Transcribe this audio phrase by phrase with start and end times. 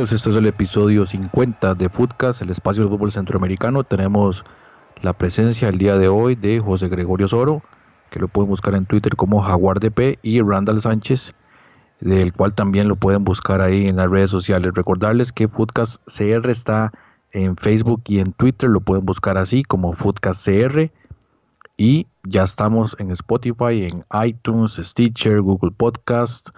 [0.00, 3.84] Bienvenidos, este es el episodio 50 de Footcast, el espacio del fútbol centroamericano.
[3.84, 4.46] Tenemos
[5.02, 7.62] la presencia el día de hoy de José Gregorio Soro,
[8.08, 11.34] que lo pueden buscar en Twitter como Jaguar DP, y Randall Sánchez,
[12.00, 14.72] del cual también lo pueden buscar ahí en las redes sociales.
[14.74, 16.92] Recordarles que Footcast CR está
[17.32, 20.90] en Facebook y en Twitter, lo pueden buscar así como Footcast CR.
[21.76, 26.48] Y ya estamos en Spotify, en iTunes, Stitcher, Google Podcast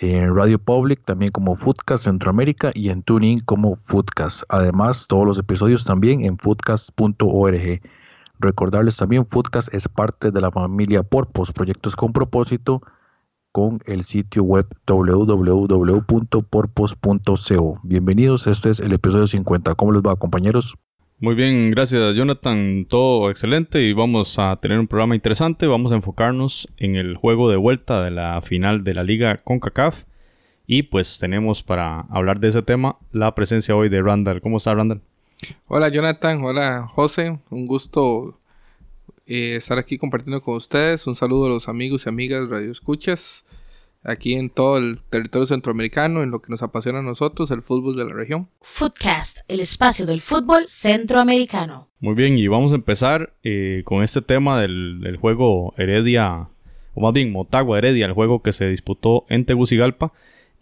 [0.00, 4.44] en Radio Public también como Foodcast Centroamérica y en Tuning como Foodcast.
[4.48, 7.82] Además, todos los episodios también en foodcast.org.
[8.38, 12.80] Recordarles también, Foodcast es parte de la familia Porpos, proyectos con propósito,
[13.52, 16.20] con el sitio web www.porpos.co.
[17.82, 19.74] Bienvenidos, este es el episodio 50.
[19.74, 20.78] ¿Cómo les va, compañeros?
[21.22, 25.66] Muy bien, gracias Jonathan, todo excelente y vamos a tener un programa interesante.
[25.66, 30.04] Vamos a enfocarnos en el juego de vuelta de la final de la liga CONCACAF
[30.66, 34.40] y pues tenemos para hablar de ese tema la presencia hoy de Randall.
[34.40, 35.02] ¿Cómo está Randall?
[35.66, 38.40] Hola Jonathan, hola José, un gusto
[39.26, 41.06] eh, estar aquí compartiendo con ustedes.
[41.06, 43.44] Un saludo a los amigos y amigas Radio Escuchas
[44.02, 47.96] aquí en todo el territorio centroamericano, en lo que nos apasiona a nosotros, el fútbol
[47.96, 48.48] de la región.
[48.60, 51.88] Footcast, el espacio del fútbol centroamericano.
[52.00, 56.48] Muy bien, y vamos a empezar eh, con este tema del, juego Heredia,
[56.94, 60.12] o más bien Motagua Heredia, el juego que se disputó en Tegucigalpa.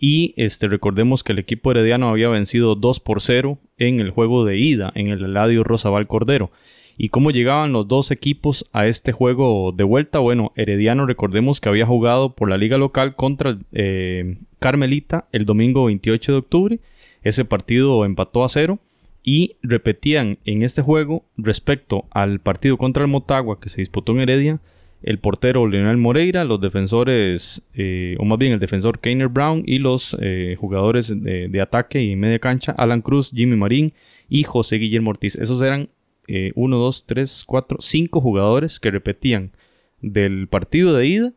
[0.01, 4.45] Y este, recordemos que el equipo herediano había vencido 2 por 0 en el juego
[4.45, 6.53] de ida en el Eladio Rosabal Cordero.
[7.01, 10.19] ¿Y cómo llegaban los dos equipos a este juego de vuelta?
[10.19, 15.85] Bueno, Herediano recordemos que había jugado por la liga local contra eh, Carmelita el domingo
[15.85, 16.81] 28 de octubre.
[17.23, 18.81] Ese partido empató a cero
[19.23, 24.21] y repetían en este juego respecto al partido contra el Motagua que se disputó en
[24.21, 24.61] Heredia
[25.01, 29.79] el portero Leonel Moreira, los defensores, eh, o más bien el defensor Keiner Brown y
[29.79, 33.93] los eh, jugadores de, de, ataque y media cancha, Alan Cruz, Jimmy Marín
[34.29, 35.37] y José Guillermo Ortiz.
[35.37, 35.89] Esos eran
[36.55, 39.53] 1, 2, 3, 4, 5 jugadores que repetían
[40.01, 41.33] del partido de ida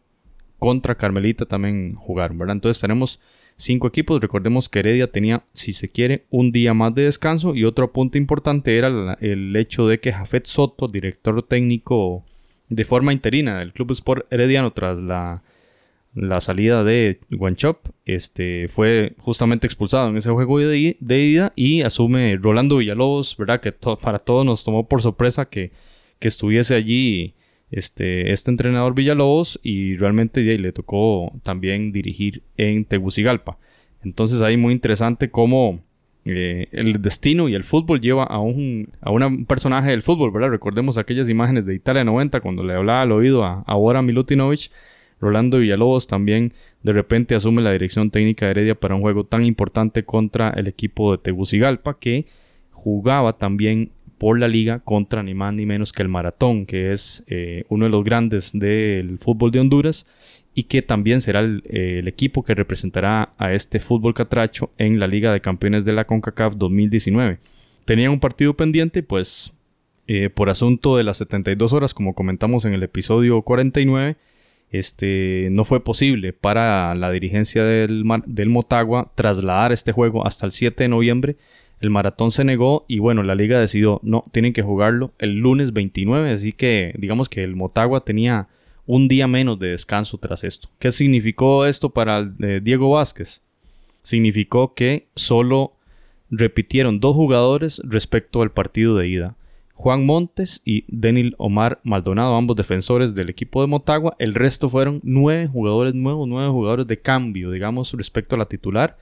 [0.60, 2.56] contra Carmelita también jugaron, ¿verdad?
[2.58, 3.20] Entonces tenemos
[3.56, 4.22] cinco equipos.
[4.22, 7.56] Recordemos que Heredia tenía, si se quiere, un día más de descanso.
[7.56, 12.24] Y otro punto importante era el hecho de que Jafet Soto, director técnico
[12.70, 15.42] de forma interina del Club Sport Herediano tras la
[16.14, 22.38] la salida de Guanchop, este, fue justamente expulsado en ese juego de, ida y asume
[22.38, 23.62] Rolando Villalobos, ¿verdad?
[23.62, 25.72] Que para todos nos tomó por sorpresa que,
[26.20, 27.36] que estuviese allí
[27.72, 33.58] este, este entrenador Villalobos y realmente le tocó también dirigir en Tegucigalpa.
[34.04, 35.80] Entonces ahí muy interesante cómo
[36.26, 40.50] eh, el destino y el fútbol lleva a un, a un personaje del fútbol, ¿verdad?
[40.50, 44.70] Recordemos aquellas imágenes de Italia 90 cuando le hablaba al oído a, a Bora Milutinovic
[45.22, 49.46] Rolando Villalobos también de repente asume la dirección técnica de Heredia para un juego tan
[49.46, 52.26] importante contra el equipo de Tegucigalpa que
[52.72, 57.24] jugaba también por la liga contra ni más ni menos que el Maratón, que es
[57.28, 60.06] eh, uno de los grandes del fútbol de Honduras
[60.54, 65.32] y que también será el, equipo que representará a este fútbol catracho en la Liga
[65.32, 67.40] de Campeones de la CONCACAF 2019.
[67.86, 69.54] Tenía un partido pendiente, pues
[70.08, 74.18] eh, por asunto de las 72 horas, como comentamos en el episodio 49,
[74.72, 78.06] este, no fue posible para la dirigencia del,
[78.48, 81.36] Motagua trasladar este juego hasta el 7 de noviembre.
[81.82, 85.74] El maratón se negó y bueno, la liga decidió, no, tienen que jugarlo el lunes
[85.74, 88.48] 29, así que digamos que el Motagua tenía
[88.86, 90.70] un día menos de descanso tras esto.
[90.80, 93.42] ¿Qué significó esto para eh, Diego Vázquez?
[94.04, 95.74] Significó que solo
[96.30, 99.36] repitieron dos jugadores respecto al partido de ida.
[99.82, 104.16] Juan Montes y Denil Omar Maldonado, ambos defensores del equipo de Motagua.
[104.20, 109.00] El resto fueron nueve jugadores nuevos, nueve jugadores de cambio, digamos, respecto a la titular.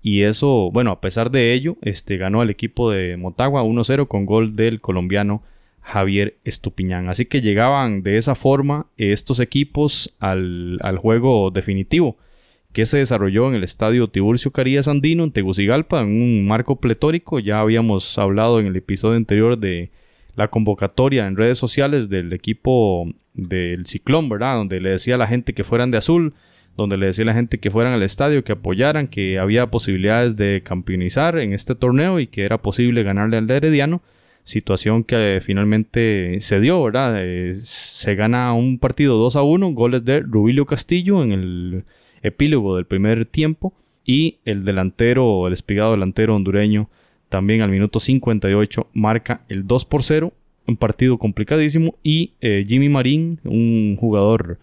[0.00, 4.24] Y eso, bueno, a pesar de ello, este, ganó el equipo de Motagua 1-0 con
[4.24, 5.42] gol del colombiano
[5.82, 7.10] Javier Estupiñán.
[7.10, 12.16] Así que llegaban de esa forma estos equipos al, juego definitivo
[12.72, 17.38] que se desarrolló en el estadio Tiburcio Carías Andino en Tegucigalpa en un marco pletórico.
[17.38, 19.90] Ya habíamos hablado en el episodio anterior de
[20.34, 24.56] la convocatoria en redes sociales del equipo del Ciclón, ¿verdad?
[24.56, 26.34] Donde le decía a la gente que fueran de azul,
[26.76, 30.36] donde le decía a la gente que fueran al estadio, que apoyaran, que había posibilidades
[30.36, 34.02] de campeonizar en este torneo y que era posible ganarle al Herediano.
[34.44, 37.14] situación que finalmente se dio, ¿verdad?
[37.18, 41.84] Eh, se gana un partido 2 a 1, goles de Rubilio Castillo en el
[42.22, 43.72] epílogo del primer tiempo
[44.04, 46.88] y el delantero, el espigado delantero hondureño,
[47.32, 50.34] también al minuto 58 marca el 2 por 0,
[50.66, 54.58] un partido complicadísimo y eh, Jimmy Marín, un jugador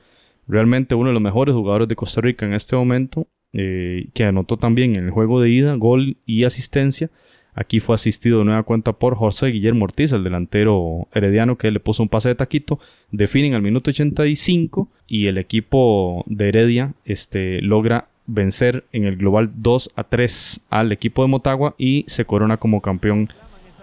[0.48, 4.57] realmente uno de los mejores jugadores de Costa Rica en este momento, eh, que anotó
[4.57, 7.10] también en el juego de ida, gol y asistencia.
[7.56, 11.80] Aquí fue asistido de nueva cuenta por José Guillermo Ortiz, el delantero herediano que le
[11.80, 12.80] puso un pase de taquito.
[13.12, 19.51] Definen al minuto 85 y el equipo de Heredia este, logra vencer en el global
[19.55, 23.33] 2 a 3 al equipo de Motagua y se corona como campeón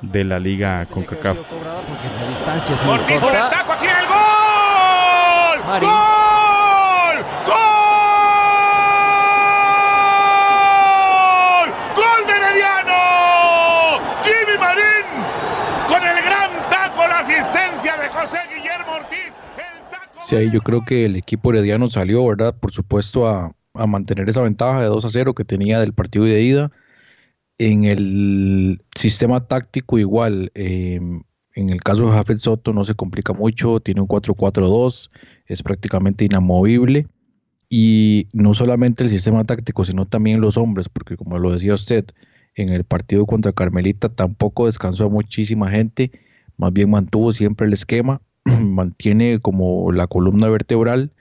[0.02, 1.38] de la liga CONCACAF.
[2.88, 5.58] Ortiz por el taco, aquí el gol.
[5.80, 7.24] ¡Gol!
[7.46, 7.66] ¡Gol!
[11.96, 13.02] ¡Gol de Herediano!
[14.22, 15.06] Jimmy Marín
[15.88, 19.40] con el gran taco, la asistencia de José Guillermo Ortiz.
[19.56, 22.54] El taco Sí, ahí yo creo que el equipo herediano salió, ¿verdad?
[22.54, 26.24] Por supuesto, a, a mantener esa ventaja de 2 a 0 que tenía del partido
[26.24, 26.70] de ida.
[27.58, 31.00] En el sistema táctico igual, eh,
[31.54, 35.10] en el caso de Jafet Soto no se complica mucho, tiene un 4-4-2,
[35.46, 37.06] es prácticamente inamovible.
[37.68, 42.04] Y no solamente el sistema táctico, sino también los hombres, porque como lo decía usted,
[42.54, 46.10] en el partido contra Carmelita tampoco descansó a muchísima gente,
[46.56, 51.12] más bien mantuvo siempre el esquema, mantiene como la columna vertebral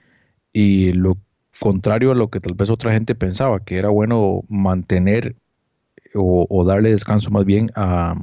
[0.52, 1.18] y lo
[1.60, 5.36] contrario a lo que tal vez otra gente pensaba, que era bueno mantener
[6.14, 8.14] o, darle descanso más bien a,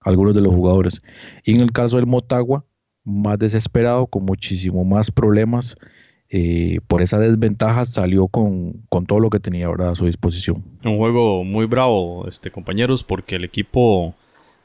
[0.00, 1.02] algunos de los jugadores.
[1.44, 2.64] Y en el caso del Motagua,
[3.04, 5.76] más desesperado, con muchísimo más problemas,
[6.30, 10.64] eh, por esa desventaja salió con, con, todo lo que tenía ahora a su disposición.
[10.82, 14.14] Un juego muy bravo, este, compañeros, porque el equipo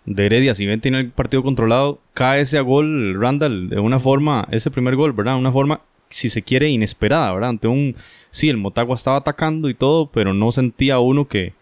[0.06, 4.48] de Heredia, si bien tiene el partido controlado, cae ese gol Randall de una forma,
[4.52, 5.38] ese primer gol, ¿verdad?
[5.38, 7.50] Una forma, si se quiere, inesperada, ¿verdad?
[7.50, 7.96] Ante un,
[8.32, 11.54] sí, el Motagua estaba atacando y todo, pero no sentía uno que,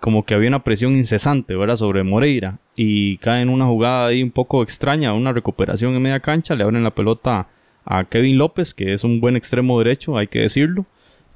[0.00, 1.76] como que había una presión incesante, ¿verdad?
[1.76, 2.58] Sobre Moreira.
[2.76, 6.64] Y cae en una jugada ahí un poco extraña, una recuperación en media cancha, le
[6.64, 7.48] abren la pelota
[7.84, 10.86] a Kevin López, que es un buen extremo derecho, hay que decirlo.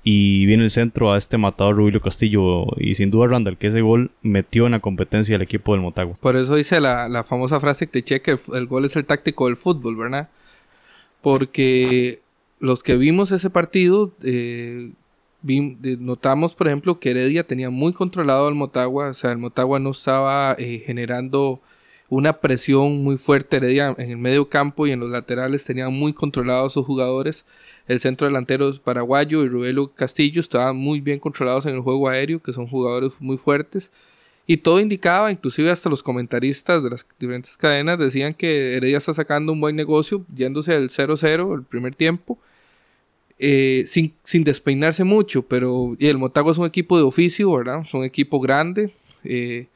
[0.05, 2.67] Y viene el centro a este matador Rubilio Castillo.
[2.79, 6.17] Y sin duda Randall, que ese gol metió en la competencia al equipo del Motagua.
[6.21, 9.47] Por eso dice la, la famosa frase cliché que el, el, gol es el táctico
[9.47, 10.29] del fútbol, ¿verdad?
[11.21, 12.21] Porque
[12.61, 14.93] los que vimos ese partido, eh,
[15.43, 19.11] notamos, por ejemplo, que Heredia tenía muy controlado al Motagua.
[19.11, 21.61] O sea, el Motagua no estaba eh, generando
[22.09, 23.59] una presión muy fuerte.
[23.59, 27.45] Heredia en el medio campo y en los laterales tenían muy controlados sus jugadores.
[27.87, 32.43] El centro delantero paraguayo y Rubelo Castillo estaban muy bien controlados en el juego aéreo,
[32.43, 33.91] que son jugadores muy fuertes.
[34.51, 39.13] Y todo indicaba, inclusive hasta los comentaristas de las diferentes cadenas decían que Heredia está
[39.13, 42.39] sacando un buen negocio, yéndose al 0-0 el primer tiempo,
[43.39, 45.43] eh, sin, sin, despeinarse mucho.
[45.43, 47.83] Pero y el Motagua es un equipo de oficio, ¿verdad?
[47.85, 48.95] Es un equipo grande.
[49.23, 49.67] Eh,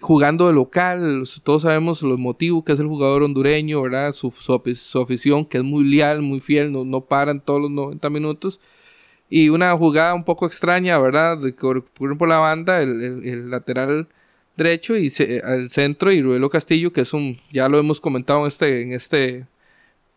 [0.00, 4.12] jugando de local, todos sabemos los motivos que es el jugador hondureño, ¿verdad?
[4.12, 7.72] Su, su, su afición, que es muy leal, muy fiel, no, no paran todos los
[7.72, 8.60] 90 minutos.
[9.36, 11.36] Y una jugada un poco extraña, ¿verdad?
[11.38, 14.06] De correr por la banda, el, el, lateral
[14.56, 18.42] derecho y se, al centro y Ruelo Castillo, que es un, ya lo hemos comentado
[18.42, 19.28] en este, en este,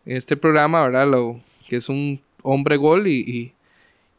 [0.06, 1.08] en este programa, ¿verdad?
[1.08, 3.54] Lo, que es un hombre gol y,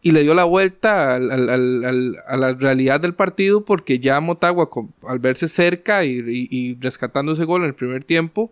[0.01, 4.69] y, le dio la vuelta al, a la realidad del partido porque ya Motagua,
[5.07, 8.51] al verse cerca y, y, rescatando ese gol en el primer tiempo,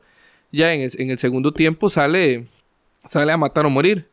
[0.54, 2.48] ya en el, en el, segundo tiempo sale,
[3.04, 4.08] sale a matar o morir.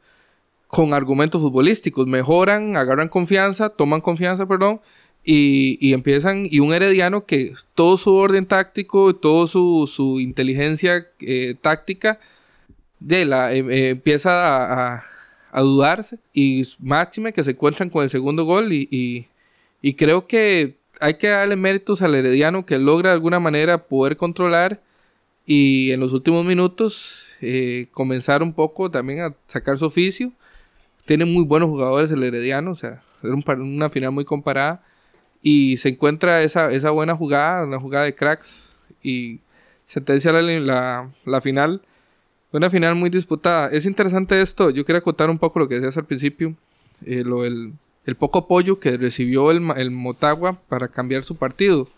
[0.68, 2.06] Con argumentos futbolísticos.
[2.06, 4.80] Mejoran, agarran confianza, toman confianza, perdón,
[5.24, 6.44] y, y empiezan.
[6.50, 12.20] Y un herediano que todo su orden táctico, todo su, su inteligencia eh, táctica,
[13.00, 15.04] de la, eh, eh, empieza a,
[15.62, 19.28] dudarse y máxime que se encuentran con el segundo gol y, y,
[19.82, 24.16] y, creo que hay que darle méritos al Herediano que logra de alguna manera poder
[24.16, 24.82] controlar
[25.46, 27.28] y en los últimos minutos
[27.92, 30.32] comenzar un poco también a sacar su oficio.
[31.06, 34.82] Tiene muy buenos jugadores el Herediano, o sea, era un, una final muy comparada
[35.42, 39.40] y se encuentra esa, esa buena jugada, una jugada de cracks y
[39.84, 41.82] sentencia la, la, la final
[42.54, 43.66] una final muy disputada.
[43.68, 44.70] Es interesante esto.
[44.70, 46.54] Yo quería contar un poco lo que decías al principio.
[47.04, 47.74] Eh, lo, el,
[48.16, 51.88] poco apoyo que recibió el, el, Motagua para cambiar su partido.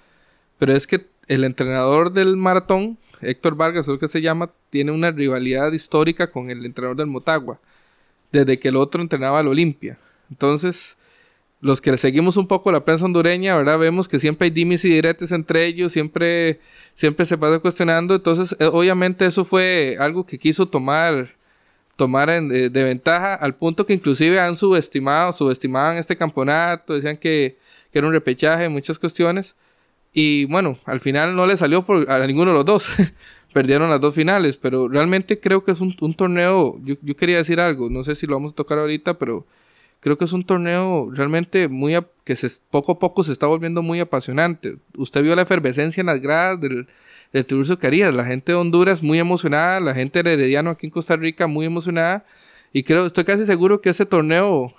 [0.59, 5.11] Pero es que el entrenador del maratón, Héctor Vargas, lo que se llama, tiene una
[5.11, 7.61] rivalidad histórica con el entrenador del Motagua.
[8.37, 9.99] Desde que el otro entrenaba al Olimpia.
[10.31, 10.97] Entonces,
[11.61, 13.79] los que seguimos un poco la prensa hondureña, ¿verdad?
[13.79, 16.61] Vemos que siempre hay dimis y diretes entre ellos, siempre,
[16.95, 18.15] siempre se pasa cuestionando.
[18.15, 21.35] Entonces, eh, obviamente eso fue algo que quiso tomar,
[21.97, 27.57] tomar eh, de ventaja, al punto que inclusive han subestimado, subestimaban este campeonato, decían que,
[27.91, 29.57] que era un repechaje, muchas cuestiones.
[30.13, 32.89] Y bueno, al final no le salió a ninguno de los dos.
[33.57, 37.59] Perdieron las dos finales, pero realmente creo que es un, torneo, yo, yo quería decir
[37.59, 39.47] algo, no sé si lo vamos a tocar ahorita, pero
[40.01, 43.81] creo que es un torneo realmente muy que se, poco a poco se está volviendo
[43.81, 44.77] muy apasionante.
[44.99, 46.87] Usted vio la efervescencia en las gradas del,
[47.33, 50.91] del Tiburcio Carías, la gente de Honduras muy emocionada, la gente de Herediano aquí en
[50.91, 52.27] Costa Rica muy emocionada
[52.75, 54.75] y creo, estoy casi seguro que ese torneo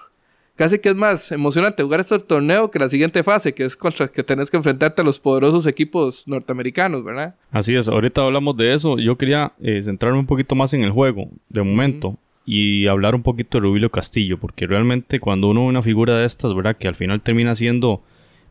[0.58, 4.10] casi que es más emocionante jugar este torneo que la siguiente fase, que es contra
[4.10, 7.36] que tenés que enfrentarte a los poderosos equipos norteamericanos, ¿verdad?
[7.52, 8.98] Así es, ahorita hablamos de eso.
[8.98, 13.24] Yo quería eh, centrarme un poquito más en el juego, de momento y hablar un
[13.24, 16.78] poquito de Rubilio Castillo, porque realmente cuando uno ve una figura de estas, ¿verdad?
[16.78, 18.02] Que al final termina siendo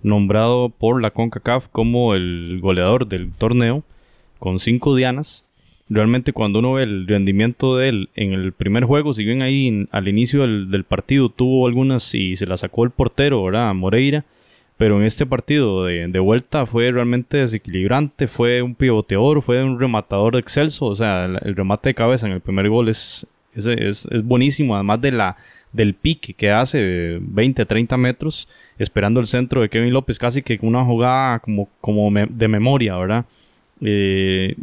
[0.02, 3.82] nombrado por la CONCACAF como el goleador del torneo,
[4.38, 5.46] con cinco dianas,
[5.88, 9.86] realmente cuando uno ve el rendimiento de él en el primer juego, si bien ahí
[9.90, 13.72] al inicio del, partido tuvo algunas y se la sacó el portero, ¿verdad?
[13.74, 14.24] Moreira,
[14.76, 20.36] pero en este partido de, vuelta fue realmente desequilibrante, fue un pivoteador, fue un rematador
[20.36, 23.26] excelso, o sea, el remate de cabeza en el primer gol es
[23.56, 25.36] es, es, buenísimo, además de la,
[25.72, 30.58] del pique que hace 20, 30 metros, esperando el centro de Kevin López, casi que
[30.62, 33.24] una jugada como, como de memoria, ¿verdad?
[33.80, 34.56] Eh,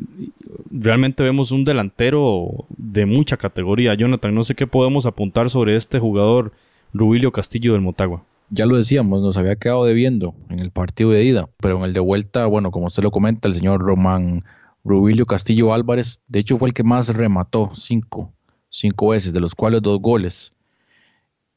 [0.72, 3.94] realmente vemos un delantero de mucha categoría.
[3.94, 6.52] Jonathan, no sé qué podemos apuntar sobre este jugador
[6.94, 8.24] Rubilio Castillo del Motagua.
[8.50, 11.94] Ya lo decíamos, nos había quedado debiendo en el partido de ida, pero en el
[11.94, 14.44] de vuelta, bueno, como usted lo comenta, el señor Román
[14.84, 18.34] Rubilio Castillo Álvarez, de hecho fue el que más remató, cinco
[18.74, 20.54] cinco veces, de los cuales dos goles.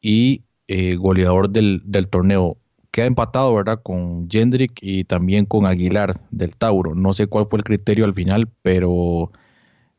[0.00, 2.56] Y eh, goleador del, torneo.
[2.96, 3.82] Queda empatado, ¿verdad?
[3.82, 6.94] Con Jendrik y también con Aguilar del Tauro.
[6.94, 9.30] No sé cuál fue el criterio al final, pero,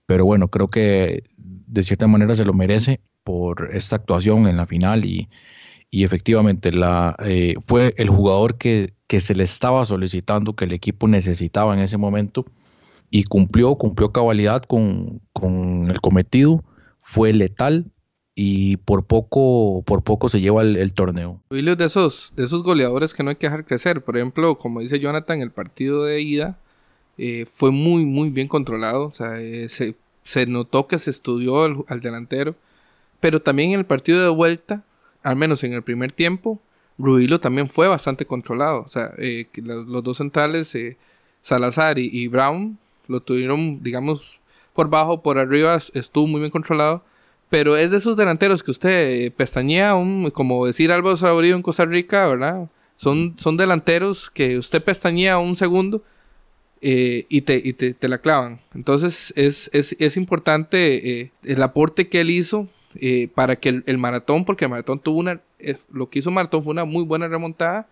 [0.07, 4.65] pero bueno, creo que de cierta manera se lo merece por esta actuación en la
[4.65, 5.29] final y,
[5.91, 11.07] efectivamente la, eh, fue el jugador que, que, se le estaba solicitando, que el equipo
[11.07, 12.45] necesitaba en ese momento
[13.11, 16.63] y cumplió, cumplió cabalidad con, con el cometido
[17.03, 17.91] fue letal
[18.39, 21.41] y por poco, por poco se lleva el, torneo.
[21.49, 24.03] de esos, de esos goleadores que no hay que dejar crecer.
[24.03, 26.59] Por ejemplo, como dice Jonathan, el partido de ida
[27.17, 29.07] eh, fue muy, muy bien controlado.
[29.07, 32.53] O sea, eh, se, notó que se estudió al, delantero.
[33.19, 34.83] Pero también en el partido de vuelta,
[35.23, 36.61] al menos en el primer tiempo,
[36.99, 38.83] Ruilo también fue bastante controlado.
[38.83, 40.77] O sea, eh, los, dos centrales,
[41.41, 42.77] Salazar y, y Brown,
[43.07, 44.39] lo tuvieron, digamos,
[44.75, 47.03] por bajo, por arriba estuvo muy bien controlado.
[47.49, 51.61] Pero es de esos delanteros que usted eh, pestañea, un, como decir Álvaro Saborío en
[51.61, 52.69] Costa Rica, ¿verdad?
[52.97, 56.03] Son, son delanteros que usted pestañea un segundo
[56.81, 58.59] eh, y, te, y te, la clavan.
[58.73, 62.67] Entonces es, es, es importante eh, el aporte que él hizo
[63.35, 65.39] para que el, maratón, porque el maratón tuvo una,
[65.91, 67.87] lo que hizo maratón fue una muy buena remontada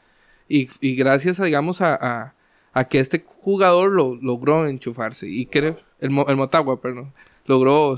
[0.47, 2.33] y, y gracias, a, digamos, a,
[2.73, 5.27] a, que este jugador lo, logró enchufarse.
[5.27, 7.13] Y creo, el, el Motagua, perdón,
[7.45, 7.95] logró,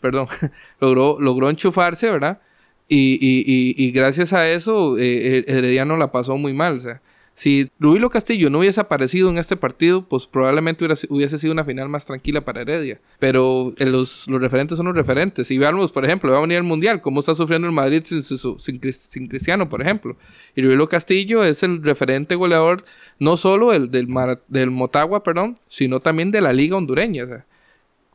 [0.00, 0.28] perdón,
[0.80, 2.40] logró, logró enchufarse, ¿verdad?
[2.88, 7.00] Y, y, y, y gracias a eso, eh, Herediano la pasó muy mal, o sea,
[7.40, 11.88] si Rubilo Castillo no hubiese aparecido en este partido, pues probablemente hubiese sido una final
[11.88, 13.00] más tranquila para Heredia.
[13.18, 15.50] Pero eh, los, los referentes son los referentes.
[15.50, 18.22] Y veamos, por ejemplo, va a venir el Mundial, cómo está sufriendo el Madrid sin,
[18.22, 18.78] sin,
[19.28, 20.18] Cristiano, por ejemplo.
[20.54, 22.84] Y Rubilo Castillo es el referente goleador
[23.18, 24.06] no solo el, del,
[24.48, 27.24] del Motagua, perdón, sino también de la Liga Hondureña.
[27.24, 27.46] O sea,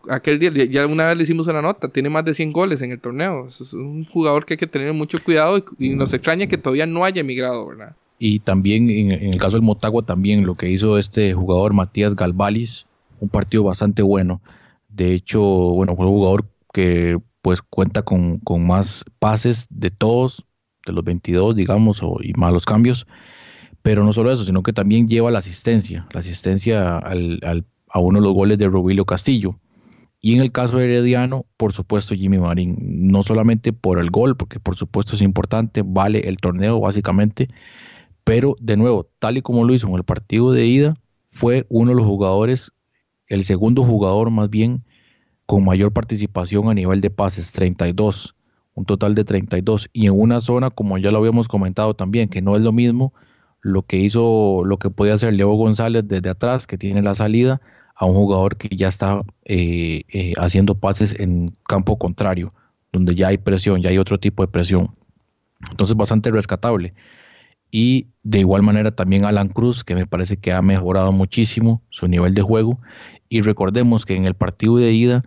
[0.10, 2.92] aquel día, ya una vez le hicimos una nota, tiene más de 100 goles en
[2.92, 3.48] el torneo.
[3.48, 7.06] Es un jugador que hay que tener mucho cuidado y, nos extraña que todavía no
[7.06, 7.96] haya emigrado, ¿verdad?
[8.18, 12.88] Y también en, el caso del Motagua, también lo que hizo este jugador Matías Galvalis,
[13.20, 14.42] un partido bastante bueno.
[14.90, 20.46] De hecho, bueno, fue un jugador que pues cuenta con, más pases de todos,
[20.86, 23.06] de los 22, digamos, y malos cambios.
[23.82, 28.26] Pero no solo eso, sino que también lleva la asistencia, la asistencia a uno de
[28.26, 29.60] los goles de Rubilio Castillo.
[30.25, 34.36] Y en el caso de Herediano, por supuesto, Jimmy Marín, no solamente por el gol,
[34.36, 37.48] porque por supuesto es importante, vale el torneo básicamente,
[38.24, 40.96] pero de nuevo, tal y como lo hizo en el partido de ida,
[41.27, 42.72] fue uno de los jugadores,
[43.27, 44.84] el segundo jugador más bien,
[45.46, 48.36] con mayor participación a nivel de pases, 32,
[48.74, 49.89] un total de 32.
[49.94, 53.13] Y en una zona, como ya lo habíamos comentado también, que no es lo mismo
[53.62, 57.62] lo que hizo, lo que podía hacer Leo González desde atrás, que tiene la salida,
[57.96, 62.54] a un jugador que ya está eh, eh, haciendo pases en campo contrario,
[62.92, 64.96] donde ya hay presión, ya hay otro tipo de presión.
[65.72, 66.94] Entonces, bastante rescatable.
[67.72, 72.08] y de igual manera también Alan Cruz, que me parece que ha mejorado muchísimo su
[72.08, 72.80] nivel de juego.
[73.30, 75.24] Y recordemos que en el partido de ida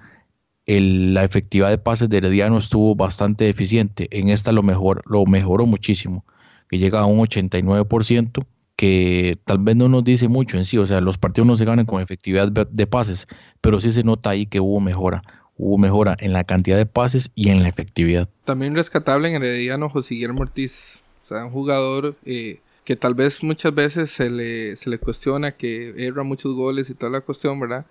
[0.68, 4.08] la efectividad de pases de Herediano estuvo bastante deficiente.
[4.10, 6.24] En esta lo, mejor, lo mejoró muchísimo,
[6.68, 8.44] que llega a un 89%,
[8.78, 10.78] que tal vez no nos dice mucho en sí.
[10.78, 13.26] O sea, los partidos no se ganan con efectividad de pases,
[13.60, 15.22] pero sí se nota ahí que hubo mejora.
[15.56, 18.28] Hubo mejora en la cantidad de pases y en la efectividad.
[18.44, 21.02] También rescatable en Herediano José Guillermo Ortiz.
[21.24, 25.52] O sea, un jugador eh, que tal vez muchas veces se le, se le cuestiona
[25.52, 27.84] que erra muchos goles y toda la cuestión, ¿verdad?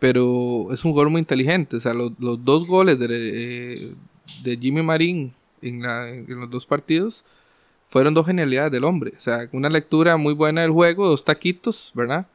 [0.00, 1.76] pero es un gol muy inteligente.
[1.76, 3.94] O sea, los, dos goles de, eh,
[4.42, 5.82] de Jimmy Marín en,
[6.26, 7.24] los dos partidos
[7.90, 9.12] fueron dos genialidades del hombre.
[9.18, 12.26] O sea, una lectura muy buena del juego, dos taquitos, ¿verdad?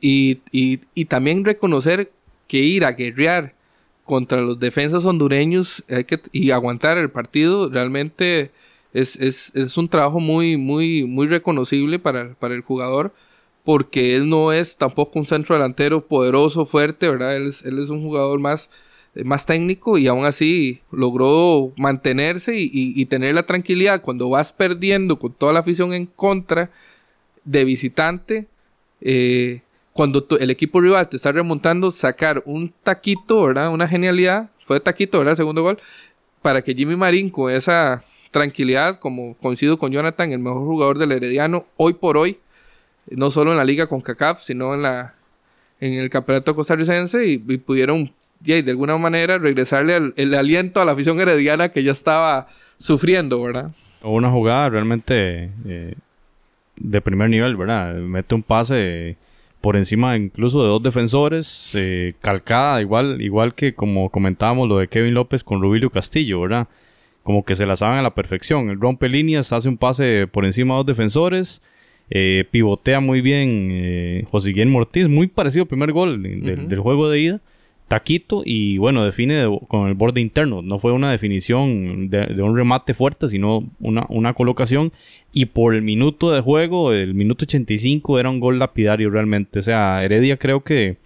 [0.00, 0.36] Y,
[1.08, 2.12] también reconocer
[2.46, 3.54] que ir a guerrear
[4.04, 5.82] contra los defensas hondureños
[6.30, 8.50] y aguantar el partido realmente
[8.92, 13.14] es, un trabajo muy, muy, muy reconocible para, para el jugador
[13.64, 17.36] porque él no es tampoco un centro delantero poderoso, fuerte, ¿verdad?
[17.36, 18.70] Él es, es un jugador más,
[19.14, 25.32] más técnico y aún así logró mantenerse y, tener la tranquilidad cuando vas perdiendo con
[25.32, 26.70] toda la afición en contra
[27.44, 28.46] de visitante.
[29.00, 29.60] Eh,
[29.92, 33.70] cuando el equipo rival te está remontando, sacar un taquito, ¿verdad?
[33.70, 35.32] Una genialidad, fue taquito, ¿verdad?
[35.32, 35.78] El segundo gol,
[36.40, 41.12] para que Jimmy Marín con esa tranquilidad, como coincido con Jonathan, el mejor jugador del
[41.12, 42.38] Herediano, hoy por hoy,
[43.10, 45.14] no solo en la liga con CACAF, sino en la
[45.82, 51.20] en el campeonato costarricense y, pudieron de alguna manera regresarle el, aliento a la afición
[51.20, 53.70] herediana que ya estaba sufriendo, ¿verdad?
[54.02, 55.94] Una jugada realmente eh,
[56.76, 57.94] de primer nivel, ¿verdad?
[57.94, 59.16] Mete un pase
[59.60, 64.88] por encima incluso de dos defensores, eh, calcada, igual, igual que como comentábamos lo de
[64.88, 66.66] Kevin López con Rubilio Castillo, ¿verdad?
[67.22, 68.70] Como que se la saben a la perfección.
[68.70, 71.62] El rompe líneas, hace un pase por encima de dos defensores,
[72.10, 77.08] eh, pivotea muy bien eh, José Guillermo Ortiz, muy parecido al primer gol del juego
[77.08, 77.40] de ida.
[77.92, 80.62] Taquito y bueno, define con el borde interno.
[80.62, 84.92] No fue una definición de, un remate fuerte, sino una, una, colocación.
[85.30, 89.58] Y por el minuto de juego, el minuto 85, era un gol lapidario realmente.
[89.58, 90.96] O sea, Heredia creo que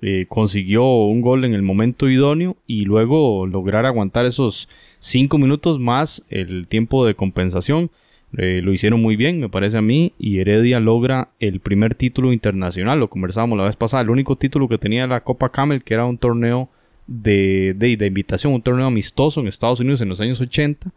[0.00, 5.78] eh, consiguió un gol en el momento idóneo y luego lograr aguantar esos 5 minutos
[5.80, 7.90] más el tiempo de compensación.
[8.38, 12.32] Eh, lo hicieron muy bien, me parece a mí, y Heredia logra el primer título
[12.32, 15.94] internacional, lo conversábamos la vez pasada, el único título que tenía la Copa Camel, que
[15.94, 16.70] era un torneo
[17.06, 20.90] de, de, invitación, un torneo amistoso en Estados Unidos en los años 80,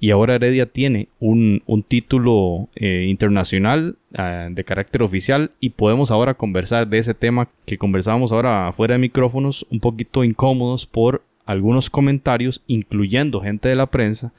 [0.00, 6.34] y ahora Heredia tiene un, título eh, internacional eh, de carácter oficial y podemos ahora
[6.34, 11.90] conversar de ese tema que conversábamos ahora fuera de micrófonos, un poquito incómodos por algunos
[11.90, 14.32] comentarios, incluyendo gente de la prensa,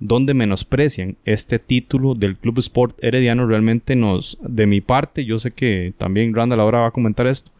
[0.00, 5.50] donde menosprecian este título del Club Sport Herediano realmente nos, de mi parte, yo sé
[5.50, 7.50] que también Randall ahora va a comentar esto,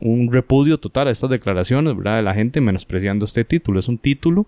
[0.00, 2.16] un repudio total a estas declaraciones, ¿verdad?
[2.16, 3.78] De la gente menospreciando este título.
[3.78, 4.46] Es un título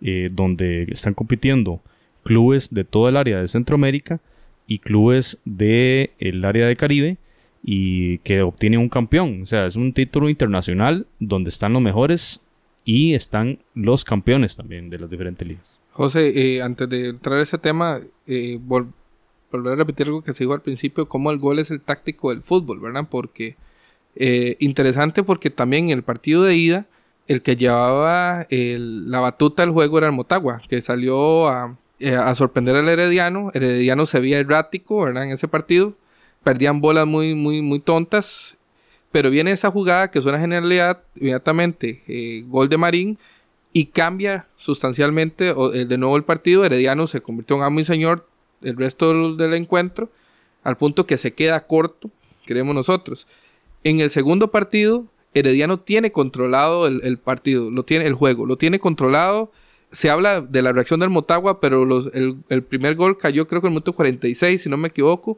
[0.00, 1.80] eh, donde están compitiendo
[2.24, 4.20] clubes de todo el área de Centroamérica
[4.66, 7.18] y clubes del el área de Caribe
[7.62, 9.42] y que obtiene un campeón.
[9.42, 12.40] O sea, es un título internacional donde están los mejores
[12.84, 15.78] y están los campeones también de las diferentes ligas.
[15.96, 18.92] José, eh, antes de entrar a ese tema, eh, volver
[19.72, 22.42] a repetir algo que se dijo al principio, cómo el gol es el táctico del
[22.42, 23.06] fútbol, ¿verdad?
[23.10, 23.56] Porque
[24.14, 26.86] eh, interesante porque también en el partido de ida,
[27.28, 31.78] el que llevaba la batuta del juego era el Motagua, que salió a,
[32.34, 33.50] sorprender al Herediano.
[33.54, 35.24] Herediano se veía errático, ¿verdad?
[35.24, 35.94] En ese partido.
[36.44, 38.58] Perdían bolas muy, muy, muy tontas.
[39.12, 43.18] Pero viene esa jugada que es una genialidad, inmediatamente, gol de Marín
[43.76, 46.64] y cambia sustancialmente de nuevo el partido.
[46.64, 48.26] Herediano se convirtió en amo y señor
[48.62, 50.10] el resto del encuentro,
[50.64, 52.10] al punto que se queda corto,
[52.46, 53.26] creemos nosotros.
[53.84, 58.78] En el segundo partido, Herediano tiene controlado el, partido, lo tiene el juego, lo tiene
[58.80, 59.52] controlado.
[59.90, 63.72] Se habla de la reacción del Motagua, pero el, primer gol cayó creo que en
[63.72, 65.36] el minuto 46, si no me equivoco.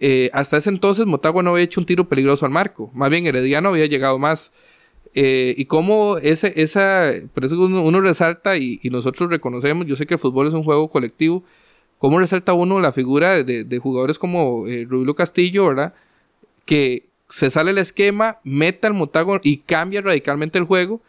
[0.00, 2.90] Eh, hasta ese entonces Motagua no había hecho un tiro peligroso al marco.
[2.92, 4.52] Más bien Herediano había llegado más.
[5.14, 10.14] Eh, y cómo ese, esa, por eso uno, resalta y, nosotros reconocemos, yo sé que
[10.14, 11.42] el fútbol es un juego colectivo,
[11.98, 15.94] cómo resalta uno la figura de, jugadores como eh, Castillo, ¿verdad?
[16.64, 21.00] Que se sale el esquema, meta el Motagua y cambia radicalmente el juego,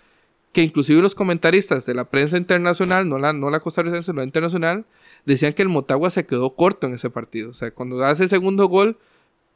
[0.51, 4.85] que inclusive los comentaristas de la prensa internacional, no la, no la costarricense, la internacional,
[5.25, 7.51] decían que el Motagua se quedó corto en ese partido.
[7.51, 8.97] O sea, cuando hace el segundo gol,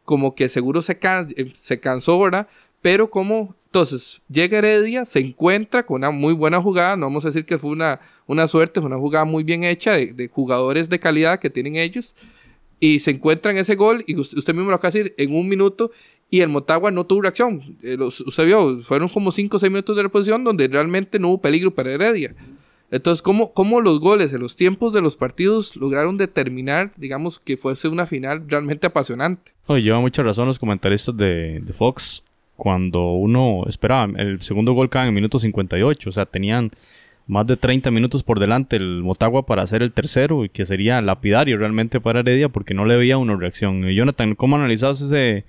[0.06, 2.48] como que seguro se, eh, se cansó, ¿verdad?
[2.86, 7.30] Pero como entonces, llega Heredia, se encuentra con una muy buena jugada, no vamos a
[7.30, 11.00] decir que fue una, una suerte, fue una jugada muy bien hecha de, jugadores de
[11.00, 12.16] calidad que tienen ellos,
[12.80, 15.90] y se encuentran ese gol, y usted, mismo lo acaba de decir, en un minuto,
[16.30, 17.76] y el Motagua no tuvo reacción.
[17.82, 21.42] Eh, usted vio, fueron como 5 o 6 minutos de reposición donde realmente no hubo
[21.42, 22.36] peligro para Heredia.
[22.92, 27.58] Entonces, ¿cómo, ¿cómo, los goles en los tiempos de los partidos lograron determinar, digamos, que
[27.58, 29.54] fuese una final realmente apasionante?
[29.66, 32.24] Oye, lleva mucha razón los comentaristas de, Fox
[32.56, 34.12] cuando uno esperaba.
[34.18, 36.72] El segundo gol cae en el minuto 58, o sea, tenían
[37.28, 41.02] más de 30 minutos por delante el Motagua para hacer el tercero y que sería
[41.02, 43.84] lapidario realmente para Heredia porque no le veía una reacción.
[43.90, 45.46] Jonathan, ¿cómo analizas ese,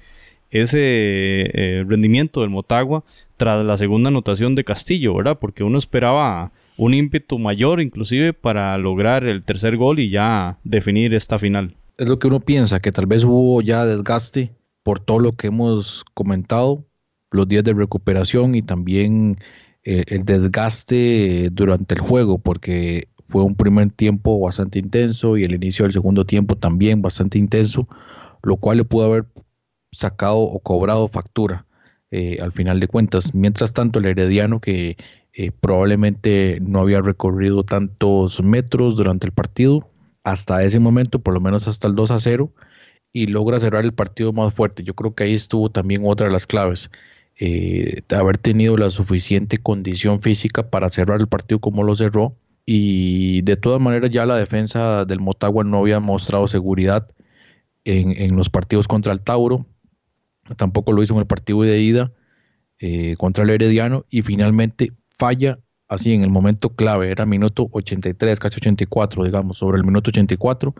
[0.50, 3.04] ese eh, rendimiento del Motagua
[3.36, 5.38] tras la segunda anotación de Castillo, verdad?
[5.38, 11.14] Porque uno esperaba un ímpetu mayor inclusive para lograr el tercer gol y ya definir
[11.14, 11.76] esta final.
[11.98, 15.48] Es lo que uno piensa, que tal vez hubo ya desgaste por todo lo que
[15.48, 16.84] hemos comentado,
[17.36, 19.36] los días de recuperación y también
[19.84, 25.54] eh, el desgaste durante el juego, porque fue un primer tiempo bastante intenso y el
[25.54, 27.88] inicio del segundo tiempo también bastante intenso,
[28.42, 29.26] lo cual le pudo haber
[29.92, 31.66] sacado o cobrado factura
[32.10, 33.34] eh, al final de cuentas.
[33.34, 34.96] Mientras tanto, el Herediano, que
[35.32, 39.90] eh, probablemente no había recorrido tantos metros durante el partido,
[40.22, 42.52] hasta ese momento, por lo menos hasta el 2 a 0,
[43.12, 44.82] y logra cerrar el partido más fuerte.
[44.82, 46.90] Yo creo que ahí estuvo también otra de las claves.
[47.38, 52.36] Eh, haber tenido la suficiente condición física para cerrar el partido como lo cerró.
[52.64, 57.08] Y de todas maneras ya la defensa del Motagua no había mostrado seguridad
[57.84, 59.66] en, en los partidos contra el Tauro.
[60.56, 62.12] Tampoco lo hizo en el partido de ida
[62.78, 64.04] eh, contra el Herediano.
[64.10, 69.78] Y finalmente falla así en el momento clave, era minuto 83, casi 84, digamos, sobre
[69.78, 70.74] el minuto 84,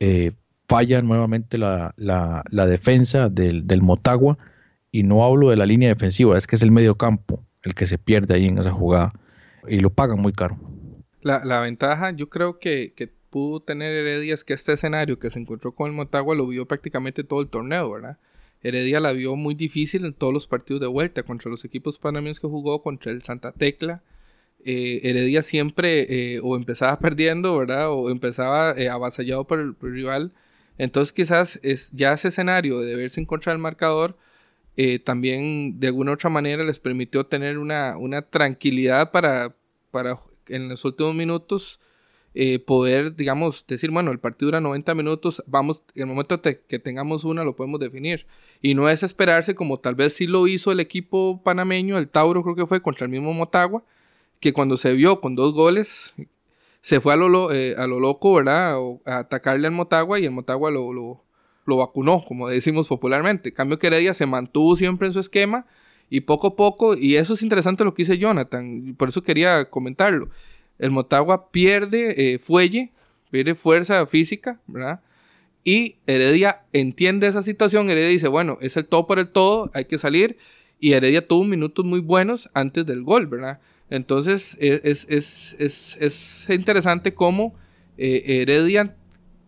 [0.00, 0.32] eh,
[0.68, 1.94] falla nuevamente la,
[2.48, 4.38] defensa del, Motagua
[4.92, 7.86] y no hablo de la línea defensiva, es que es el medio campo el que
[7.86, 9.12] se pierde ahí en esa jugada
[9.66, 10.58] y lo pagan muy caro.
[11.22, 15.38] La, ventaja yo creo que, que pudo tener Heredia es que este escenario que se
[15.38, 18.18] encontró con el Motagua lo vio prácticamente todo el torneo, ¿verdad?
[18.62, 22.38] Heredia la vio muy difícil en todos los partidos de vuelta contra los equipos panameños
[22.38, 24.02] que jugó, contra el Santa Tecla.
[24.64, 27.90] Eh, Heredia siempre eh, o empezaba perdiendo, ¿verdad?
[27.90, 30.32] O empezaba eh, avasallado por el, rival.
[30.78, 34.16] Entonces quizás es ya ese escenario de verse en contra del marcador
[35.04, 39.54] también de alguna otra manera les permitió tener una, una tranquilidad para,
[39.90, 41.78] para en los últimos minutos
[42.34, 46.78] eh, poder, digamos, decir, bueno, el partido dura 90 minutos, vamos, en el momento que
[46.78, 48.26] tengamos una lo podemos definir.
[48.62, 52.42] Y no es esperarse como tal vez sí lo hizo el equipo panameño, el Tauro
[52.42, 53.84] creo que fue contra el mismo Motagua,
[54.40, 56.14] que cuando se vio con dos goles,
[56.80, 58.76] se fue a lo, eh, a lo loco, ¿verdad?
[59.04, 61.24] a atacarle al Motagua y el Motagua lo,
[61.66, 63.50] lo vacunó, como decimos popularmente.
[63.50, 65.66] En cambio que Heredia se mantuvo siempre en su esquema
[66.10, 69.70] y poco a poco, y eso es interesante lo que dice Jonathan, por eso quería
[69.70, 70.28] comentarlo
[70.82, 72.90] el Motagua pierde eh, fuelle,
[73.30, 75.00] pierde fuerza física, ¿verdad?
[75.62, 79.84] Y Heredia entiende esa situación, Heredia dice, bueno, es el todo por el todo, hay
[79.84, 80.38] que salir.
[80.80, 83.60] Y Heredia tuvo minutos muy buenos antes del gol, ¿verdad?
[83.90, 87.54] Entonces es, es, interesante cómo
[87.96, 88.96] eh, Heredia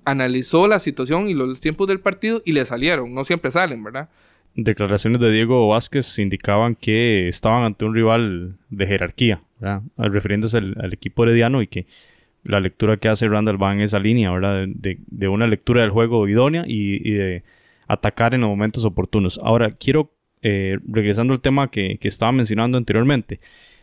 [0.04, 4.08] analizó la situación y los tiempos del partido y le salieron, no siempre salen, ¿verdad?
[4.56, 9.42] Declaraciones de Diego Vázquez indicaban que estaban ante un rival de jerarquía,
[9.96, 11.86] refiriéndose al, equipo herediano y que
[12.44, 14.66] la lectura que hace Randall va en esa línea, ¿verdad?
[14.68, 17.42] De, una lectura del juego idónea y, de
[17.88, 19.40] atacar en los momentos oportunos.
[19.42, 20.12] Ahora, quiero,
[20.42, 23.40] eh, regresando al tema que, que, estaba mencionando anteriormente,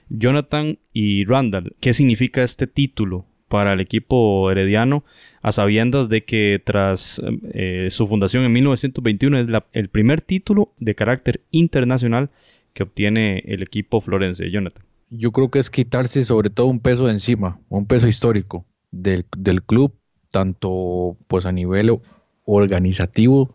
[0.07, 5.03] Jonathan y Randall, ¿qué significa este título para el equipo herediano
[5.43, 7.21] a sabiendas de que tras
[7.53, 12.31] eh, su fundación en 1921 es el primer título de carácter internacional
[12.73, 14.83] que obtiene el equipo florense, Jonathan?
[15.11, 19.25] yo creo que es quitarse sobre todo un peso de encima, un peso histórico del,
[19.65, 19.93] club,
[20.31, 21.99] tanto pues a nivel
[22.45, 23.53] organizativo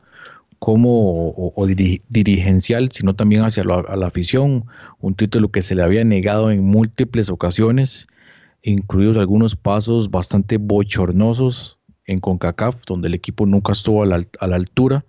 [0.58, 1.54] como
[2.08, 4.66] dirigencial, sino también hacia la, afición,
[5.00, 8.06] un título que se le había negado en múltiples ocasiones,
[8.70, 14.46] incluidos algunos pasos bastante bochornosos en CONCACAF, donde el equipo nunca estuvo a la, a
[14.46, 15.04] la altura,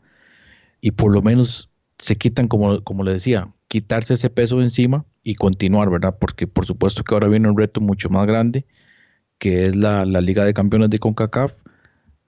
[0.81, 5.05] y por lo menos se quitan, como, como le decía, quitarse ese peso de encima
[5.23, 6.17] y continuar, ¿verdad?
[6.19, 8.65] Porque por supuesto que ahora viene un reto mucho más grande,
[9.37, 11.53] que es la, Liga de Campeones de CONCACAF,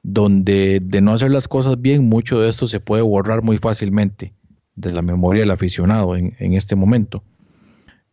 [0.03, 4.33] donde de no hacer las cosas bien, mucho de esto se puede borrar muy fácilmente
[4.75, 7.23] de la memoria del aficionado en, este momento.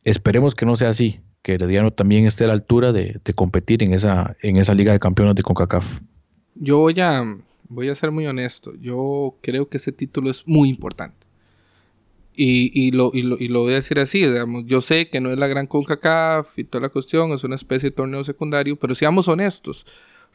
[0.04, 3.94] Esperemos que no sea así, que Herediano también esté a la altura de, competir en
[3.94, 6.00] esa, en esa Liga de Campeones de CONCACAF.
[6.56, 7.22] Yo voy a,
[7.68, 11.24] voy a ser muy honesto, yo creo que ese título es muy importante.
[12.34, 15.20] Y, y, lo, y, lo, y, lo, voy a decir así, digamos, yo sé que
[15.20, 18.74] no es la gran CONCACAF y toda la cuestión, es una especie de torneo secundario,
[18.74, 19.86] pero seamos honestos.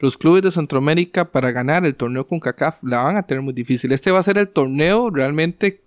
[0.02, 3.52] Los clubes de Centroamérica para ganar el torneo con CACAF la van a tener muy
[3.52, 3.92] difícil.
[3.92, 5.78] Este va a ser el torneo realmente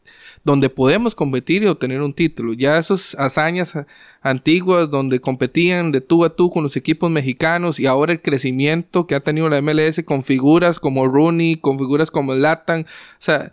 [0.45, 2.53] donde podemos competir y obtener un título.
[2.53, 3.77] Ya esas hazañas
[4.21, 9.05] antiguas donde competían de tú a tú con los equipos mexicanos y ahora el crecimiento
[9.05, 12.85] que ha tenido la MLS con figuras como Rooney, con figuras como Latan, o
[13.19, 13.51] sea,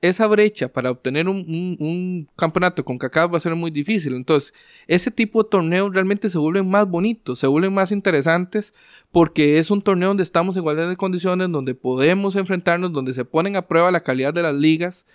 [0.00, 4.14] esa brecha para obtener un, campeonato con CACAF va a ser muy difícil.
[4.14, 4.54] Entonces,
[4.86, 8.74] ese tipo de torneos realmente se vuelven más bonitos, se vuelven más interesantes
[9.10, 13.24] porque es un torneo donde estamos en igualdad de condiciones, donde podemos enfrentarnos, donde se
[13.24, 15.06] ponen a prueba la calidad de las ligas,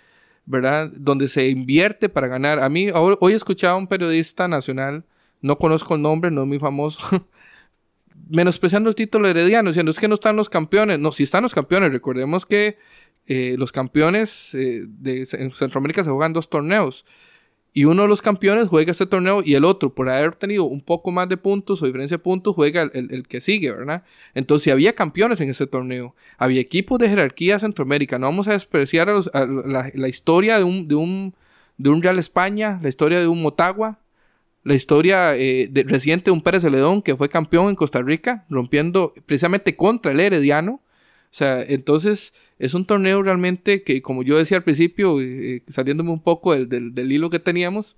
[0.44, 0.90] ¿verdad?
[0.94, 2.60] Donde se invierte para ganar.
[2.60, 5.04] A mí, hoy he escuchado a un periodista nacional,
[5.40, 7.26] no conozco el nombre, no es muy famoso,
[8.28, 10.98] menospreciando el título herediano, diciendo es que no están los campeones.
[10.98, 11.92] No, sí están los campeones.
[11.92, 12.78] Recordemos que
[13.26, 17.04] eh, los campeones eh, de Centroamérica se juegan dos torneos.
[17.76, 20.80] Y uno de los campeones juega este torneo y el otro, por haber tenido un
[20.80, 24.04] poco más de puntos o diferencia de puntos, juega el, que sigue, ¿verdad?
[24.32, 28.16] Entonces, había campeones en ese torneo, había equipos de jerarquía Centroamérica.
[28.16, 31.34] No vamos a despreciar la, historia de un, de, un,
[31.76, 33.98] de un Real España, la historia de un Motagua,
[34.62, 39.12] la historia eh, reciente de un Pérez Celedón que fue campeón en Costa Rica, rompiendo
[39.26, 40.80] precisamente contra el Herediano.
[41.34, 46.12] O sea, entonces es un torneo realmente que, como yo decía al principio, eh, saliéndome
[46.12, 47.96] un poco del, hilo que teníamos,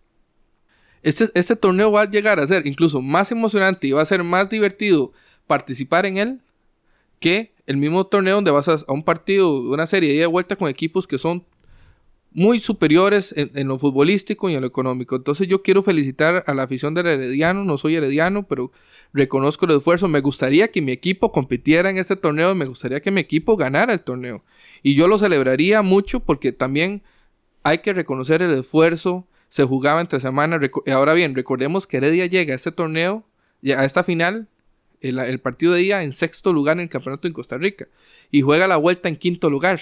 [1.02, 4.24] este, este torneo va a llegar a ser incluso más emocionante y va a ser
[4.24, 5.12] más divertido
[5.46, 6.40] participar en él
[7.20, 10.70] que el mismo torneo donde vas a, a un partido, una serie de vuelta con
[10.70, 11.44] equipos que son
[12.36, 15.16] muy superiores en, lo futbolístico y en lo económico.
[15.16, 18.72] Entonces yo quiero felicitar a la afición del Herediano, no soy herediano, pero
[19.14, 20.06] reconozco el esfuerzo.
[20.06, 23.94] Me gustaría que mi equipo compitiera en este torneo, me gustaría que mi equipo ganara
[23.94, 24.44] el torneo.
[24.82, 27.02] Y yo lo celebraría mucho porque también
[27.62, 29.26] hay que reconocer el esfuerzo.
[29.48, 30.60] Se jugaba entre semanas.
[30.92, 33.24] Ahora bien, recordemos que Heredia llega a este torneo,
[33.74, 34.46] a esta final,
[35.00, 37.88] el, el partido de día en sexto lugar en el campeonato en Costa Rica.
[38.30, 39.80] Y juega la vuelta en quinto lugar.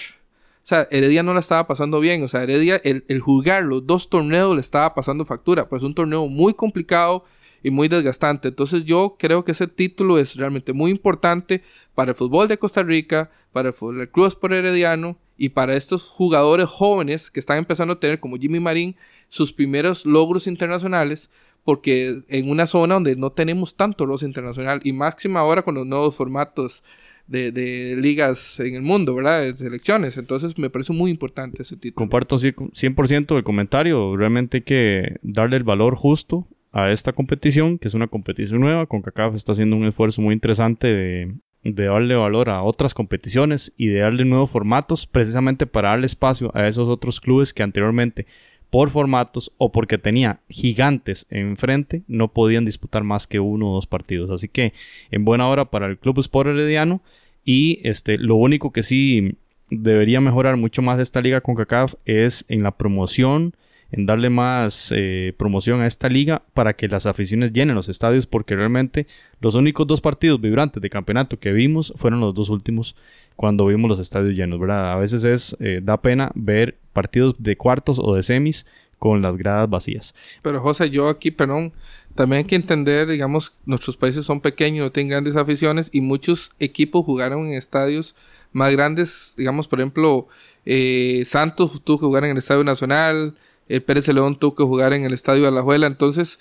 [0.65, 2.23] O sea, Heredia no la estaba pasando bien.
[2.23, 5.69] O sea, Heredia, el, el jugar los dos torneos le estaba pasando factura.
[5.69, 7.23] Pues es un torneo muy complicado
[7.61, 8.47] y muy desgastante.
[8.47, 11.61] Entonces yo creo que ese título es realmente muy importante
[11.93, 15.75] para el fútbol de Costa Rica, para el, fútbol, el Club Sport Herediano y para
[15.75, 18.95] estos jugadores jóvenes que están empezando a tener, como Jimmy Marín,
[19.29, 21.29] sus primeros logros internacionales,
[21.63, 25.85] porque en una zona donde no tenemos tanto roce internacional y máxima ahora con los
[25.85, 26.81] nuevos formatos
[27.27, 29.41] de, ligas en el mundo, ¿verdad?
[29.41, 30.17] De selecciones.
[30.17, 31.95] Entonces me parece muy importante ese título.
[31.95, 34.15] Comparto 100% el comentario.
[34.15, 38.85] Realmente hay que darle el valor justo a esta competición, que es una competición nueva.
[38.85, 43.87] CONCACAF está haciendo un esfuerzo muy interesante de, de darle valor a otras competiciones y
[43.87, 48.27] de darle nuevos formatos, precisamente para darle espacio a esos otros clubes que anteriormente
[48.69, 53.87] por formatos o porque tenía gigantes enfrente, no podían disputar más que uno o dos
[53.87, 54.29] partidos.
[54.31, 54.73] Así que
[55.11, 57.01] en buena hora para el Club Sport Herediano.
[57.45, 59.37] Y este, lo único que sí
[59.69, 63.55] debería mejorar mucho más esta liga con CACAF es en la promoción,
[63.91, 68.25] en darle más eh, promoción a esta liga para que las aficiones llenen los estadios,
[68.25, 69.07] porque realmente
[69.39, 72.95] los únicos dos partidos vibrantes de campeonato que vimos fueron los dos últimos
[73.35, 74.93] cuando vimos los estadios llenos, ¿verdad?
[74.93, 78.65] A veces es, eh, da pena ver partidos de cuartos o de semis
[78.99, 80.15] con las gradas vacías.
[80.41, 81.73] Pero José, yo aquí, perdón,
[82.15, 86.51] también hay que entender, digamos, nuestros países son pequeños, no tienen grandes aficiones y muchos
[86.59, 88.15] equipos jugaron en estadios
[88.53, 90.27] más grandes, digamos, por ejemplo,
[90.65, 93.35] eh, Santos tuvo que jugar en el Estadio Nacional,
[93.67, 96.39] el Pérez León tuvo que jugar en el Estadio de Alajuela, entonces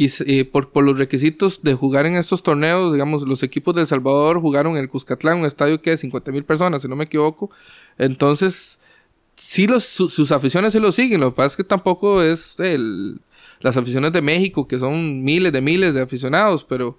[0.00, 4.40] eh, por, los requisitos de jugar en estos torneos, digamos, los equipos de El Salvador
[4.40, 7.50] jugaron en el Cuscatlán, un estadio que de 50 mil personas, si no me equivoco.
[7.98, 8.78] Entonces,
[9.34, 11.20] sí, los, sus aficiones se lo siguen.
[11.20, 13.20] Lo que pasa es que tampoco es el,
[13.60, 16.98] las aficiones de México, que son miles de miles de aficionados, pero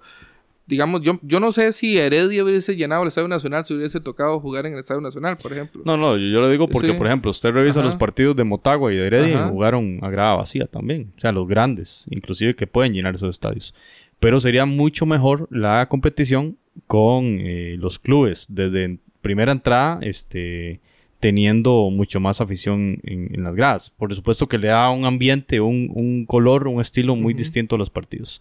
[0.70, 4.38] digamos, yo, yo no sé si Heredia hubiese llenado el Estadio Nacional si hubiese tocado
[4.38, 5.82] jugar en el Estadio Nacional, por ejemplo.
[5.84, 8.96] No, no, yo, lo digo porque, por ejemplo, usted revisa los partidos de Motagua y
[8.96, 11.12] de Heredia y jugaron a grada vacía también.
[11.16, 13.74] O sea, los grandes, inclusive que pueden llenar esos estadios.
[14.20, 16.56] Pero sería mucho mejor la competición
[16.86, 20.80] con eh, los clubes desde primera entrada, este
[21.20, 23.90] teniendo mucho más afición en, las gradas.
[23.90, 27.90] Por supuesto que le da un ambiente, un, color, un estilo muy distinto a los
[27.90, 28.40] partidos.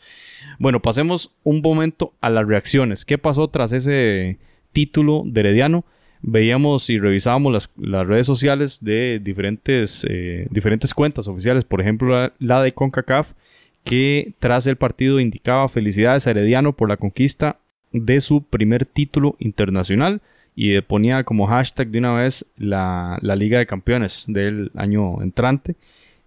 [0.58, 3.06] Bueno, pasemos un momento a las reacciones.
[3.06, 4.40] ¿Qué pasó tras ese
[4.72, 5.86] título de Herediano?
[6.22, 12.62] Veíamos y revisábamos las, redes sociales de diferentes, eh, diferentes cuentas oficiales, por ejemplo la,
[12.62, 13.34] de CONCACAF,
[13.86, 17.58] que tras el partido indicaba felicidades a Herediano por la conquista
[17.92, 20.22] de su primer título internacional
[20.56, 25.76] y ponía como hashtag de una vez la, Liga de Campeones del año entrante.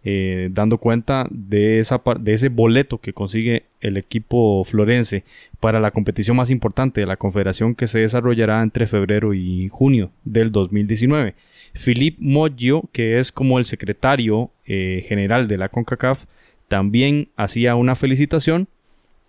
[0.04, 5.22] eh, dando cuenta de, esa, de ese boleto que consigue el equipo florense
[5.60, 10.10] para la competición más importante de la confederación que se desarrollará entre febrero y junio
[10.24, 11.34] del 2019.
[11.74, 16.26] Philippe Moggio, que es como el secretario eh, general de la CONCACAF,
[16.68, 18.68] también hacía una felicitación.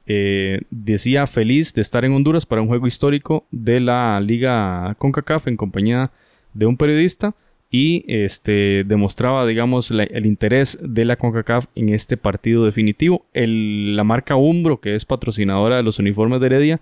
[0.05, 5.47] Eh, decía feliz de estar en Honduras para un juego histórico de la Liga CONCACAF
[5.47, 6.11] en compañía
[6.53, 7.35] de un periodista
[7.71, 13.25] y este, demostraba, digamos, el interés de la CONCACAF en este partido definitivo.
[13.33, 16.81] la marca Umbro, que es patrocinadora de los uniformes de Heredia,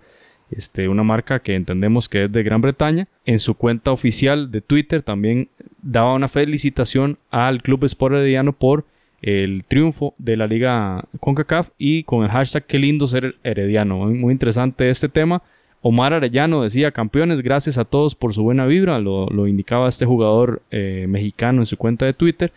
[0.50, 4.60] este, una marca que entendemos que es de Gran Bretaña, en su cuenta oficial de
[4.60, 5.48] Twitter también
[5.82, 8.86] daba una felicitación al Club Sport Herediano por
[9.22, 13.98] el triunfo de la Liga CONCACAF y con el hashtag qué lindo ser herediano.
[14.08, 15.44] Muy interesante este tema.
[15.82, 20.62] Omar Arellano decía, campeones, gracias a todos por su buena vibra, lo, indicaba este jugador
[20.70, 22.54] eh, mexicano en su cuenta de Twitter.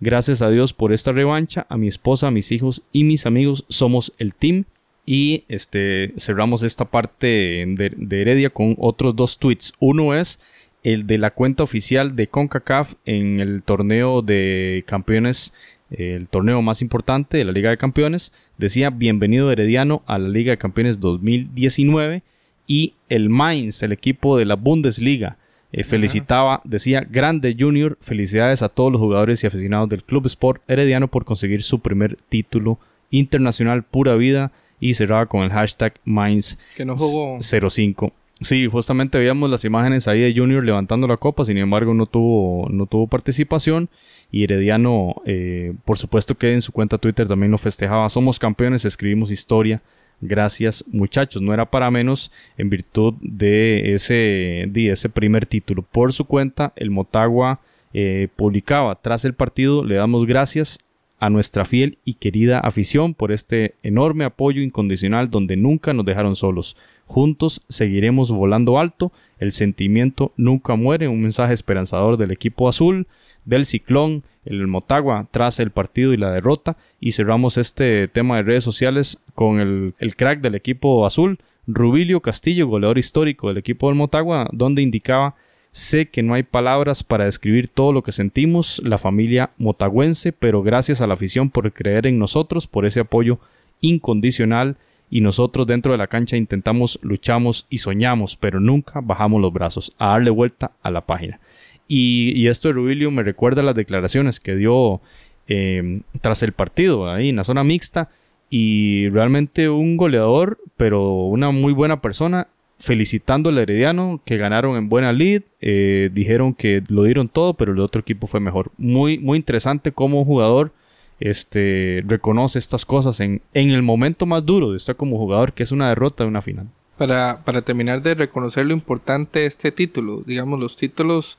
[0.00, 3.64] Gracias a Dios por esta revancha, a mi esposa, a mis hijos y mis amigos,
[3.68, 4.64] somos el team.
[5.04, 9.74] Y este, cerramos esta parte de, de Heredia con otros dos tweets.
[9.78, 10.38] Uno es
[10.82, 15.52] el de la cuenta oficial de CONCACAF en el torneo de campeones,
[15.98, 18.32] el torneo más importante de la Liga de Campeones.
[18.58, 22.22] Decía, bienvenido Herediano a la Liga de Campeones 2019
[22.66, 25.36] y el Mainz, el equipo de la Bundesliga,
[25.72, 30.62] eh, felicitaba, decía, grande Junior, felicidades a todos los jugadores y aficionados del Club Sport
[30.68, 32.78] Herediano por conseguir su primer título
[33.10, 38.12] internacional pura vida y cerraba con el hashtag Mainz que no jugó 05.
[38.42, 42.68] Sí, justamente veíamos las imágenes ahí de Junior levantando la copa, sin embargo no tuvo,
[42.68, 43.88] no tuvo participación.
[44.30, 48.84] Y Herediano, eh, por supuesto que en su cuenta Twitter también lo festejaba, somos campeones,
[48.84, 49.82] escribimos historia,
[50.24, 55.82] Gracias muchachos, no era para menos en virtud de ese, de ese primer título.
[55.82, 57.58] Por su cuenta, el Motagua
[57.92, 60.78] eh, publicaba tras el partido, le damos gracias
[61.22, 66.34] a nuestra fiel y querida afición por este enorme apoyo incondicional donde nunca nos dejaron
[66.34, 66.76] solos.
[67.06, 73.06] Juntos seguiremos volando alto, el sentimiento nunca muere, un mensaje esperanzador del equipo azul,
[73.44, 76.76] del ciclón, el Motagua tras el partido y la derrota.
[76.98, 82.66] Y cerramos este tema de redes sociales con el, crack del equipo azul, Rubilio Castillo,
[82.66, 85.36] goleador histórico del equipo del Motagua, donde indicaba
[85.72, 90.62] Sé que no hay palabras para describir todo lo que sentimos, la familia motagüense, pero
[90.62, 93.38] gracias a la afición por creer en nosotros, por ese apoyo
[93.80, 94.76] incondicional
[95.08, 99.94] y nosotros dentro de la cancha intentamos, luchamos y soñamos, pero nunca bajamos los brazos
[99.98, 101.40] a darle vuelta a la página.
[101.88, 105.00] Y, esto de Rubilio me recuerda las declaraciones que dio
[105.46, 108.10] em, tras el partido, ahí en la zona mixta.
[108.48, 112.48] Y realmente un goleador, pero una muy buena persona,
[112.82, 115.42] felicitando al Herediano, que ganaron en buena lead.
[115.60, 118.70] Eh, dijeron que lo dieron todo, pero el otro equipo fue mejor.
[118.76, 120.72] Muy, muy interesante cómo un jugador
[121.20, 125.62] este, reconoce estas cosas en, en el momento más duro de estar como jugador, que
[125.62, 126.68] es una derrota de una final.
[126.98, 131.38] Para, para terminar de reconocer lo importante de este título, digamos, los títulos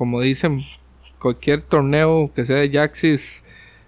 [0.00, 0.64] como dicen,
[1.18, 3.44] cualquier torneo que sea de Jaxis,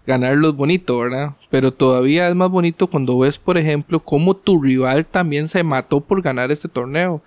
[0.06, 1.32] ganarlo es bonito, ¿verdad?
[1.50, 6.00] Pero todavía es más bonito cuando ves, por ejemplo, cómo tu rival también se mató
[6.00, 7.22] por ganar este torneo.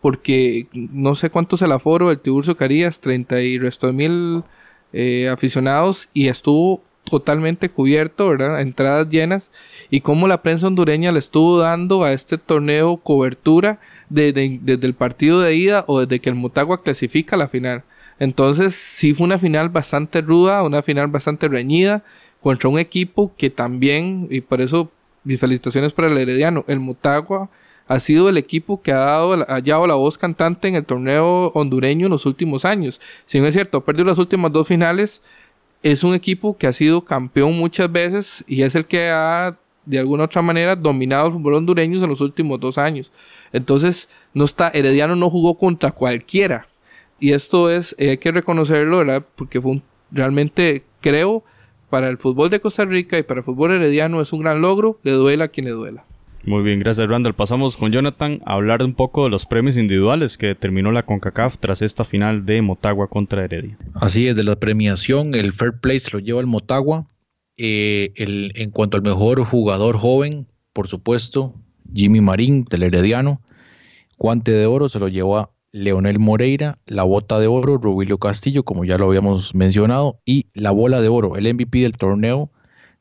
[0.00, 4.44] Porque no sé cuánto es el aforo del Tiburcio Carías, 30 y resto de mil
[4.92, 8.60] eh, aficionados, y estuvo totalmente cubierto, ¿verdad?
[8.60, 9.50] Entradas llenas.
[9.90, 14.94] Y cómo la prensa hondureña le estuvo dando a este torneo cobertura desde, desde el
[14.94, 17.84] partido de ida o desde que el Motagua clasifica a la final.
[18.18, 22.02] Entonces sí fue una final bastante ruda, una final bastante reñida
[22.40, 24.90] contra un equipo que también, y por eso
[25.24, 27.50] mis felicitaciones para el Herediano, el Motagua
[27.86, 31.50] ha sido el equipo que ha dado, ha llevado la voz cantante en el torneo
[31.54, 33.00] hondureño en los últimos años.
[33.24, 35.22] Si no es cierto, ha perdido las últimas dos finales,
[35.82, 39.98] es un equipo que ha sido campeón muchas veces y es el que ha de
[39.98, 43.10] alguna otra manera dominado el fútbol hondureño en los últimos dos años.
[43.52, 46.68] Entonces, no está, Herediano no jugó contra cualquiera.
[47.20, 49.24] Y esto es, eh, hay que reconocerlo, ¿verdad?
[49.34, 51.44] Porque fue un, realmente, creo,
[51.90, 54.98] para el fútbol de Costa Rica y para el fútbol herediano es un gran logro,
[55.02, 56.04] le duela a quien le duela.
[56.44, 57.34] Muy bien, gracias Randall.
[57.34, 61.58] Pasamos con Jonathan a hablar un poco de los premios individuales que terminó la CONCACAF
[61.58, 63.76] tras esta final de Motagua contra Heredia.
[63.94, 67.06] Así es, de la premiación, el Fair Play se lo lleva el Motagua.
[67.56, 71.54] Eh, el, en cuanto al mejor jugador joven, por supuesto,
[71.92, 73.42] Jimmy Marín del Herediano.
[74.16, 78.84] Guante de oro se lo llevó Leonel Moreira, la bota de oro, Rubilio Castillo, como
[78.84, 82.50] ya lo habíamos mencionado, y la bola de oro, el MVP del torneo,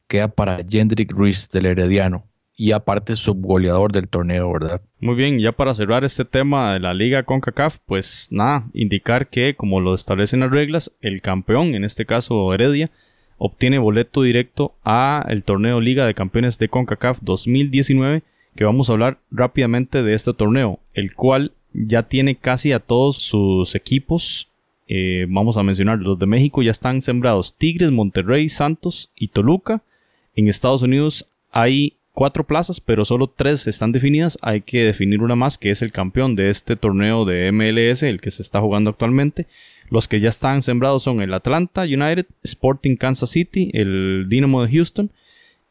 [0.07, 2.25] queda para Jendrik Ruiz del Herediano.
[2.59, 4.81] Y aparte subgoleador del torneo, ¿verdad?
[4.99, 9.55] Muy bien, ya para cerrar este tema de la liga CONCACAF, pues nada, indicar que
[9.55, 12.89] como lo establecen las reglas, el campeón, en este caso Heredia,
[13.37, 18.23] obtiene boleto directo a el torneo Liga de Campeones de CONCACAF 2019,
[18.55, 21.53] que vamos a hablar rápidamente de este torneo, el cual
[21.85, 24.49] ya tiene casi a todos sus equipos.
[24.87, 29.83] Eh, vamos a mencionar los de México ya están sembrados Tigres, Monterrey, Santos y Toluca.
[30.35, 34.37] En Estados Unidos hay cuatro plazas, pero solo tres están definidas.
[34.41, 38.21] Hay que definir una más, que es el campeón de este torneo de MLS, el
[38.21, 39.45] que se está jugando actualmente.
[39.89, 44.71] Los que ya están sembrados son el Atlanta United, Sporting Kansas City, el Dynamo de
[44.71, 45.11] Houston.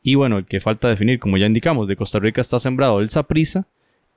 [0.03, 3.11] Y bueno, el que falta definir, como ya indicamos, de Costa Rica está sembrado el
[3.11, 3.67] Saprissa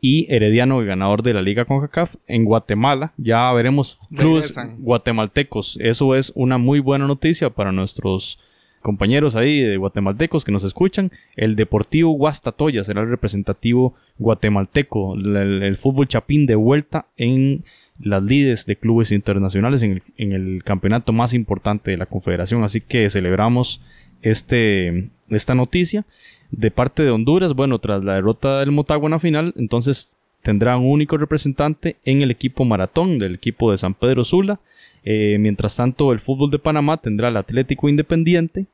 [0.02, 2.16] y Herediano, el ganador de la Liga CONCACAF.
[2.28, 5.78] En Guatemala ya veremos clubes guatemaltecos.
[5.82, 8.40] Eso es una muy buena noticia para nuestros
[8.82, 15.76] compañeros ahí de guatemaltecos que nos escuchan, el Deportivo Guastatoya será el representativo guatemalteco, el,
[15.78, 17.64] fútbol chapín de vuelta en
[18.00, 23.10] las lides de clubes internacionales en el, campeonato más importante de la confederación, así que
[23.10, 23.82] celebramos
[24.22, 26.06] este, esta noticia.
[26.52, 30.78] De parte de Honduras, bueno, tras la derrota del Motagua en la final, entonces tendrá
[30.78, 34.60] un único representante en el equipo maratón del equipo de San Pedro Sula.
[35.04, 38.66] Eh, mientras tanto, el fútbol de Panamá tendrá el Atlético Independiente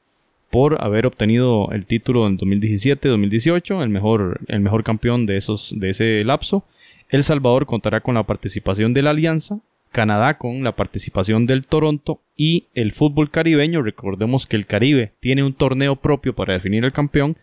[0.50, 5.90] por haber obtenido el título en 2017-2018, el mejor, el mejor campeón de, esos, de
[5.90, 6.64] ese lapso.
[7.10, 9.60] El Salvador contará con la participación de la Alianza,
[9.92, 13.82] Canadá con la participación del Toronto y el fútbol caribeño.
[13.82, 17.38] Recordemos que el Caribe tiene un torneo propio para definir el campeón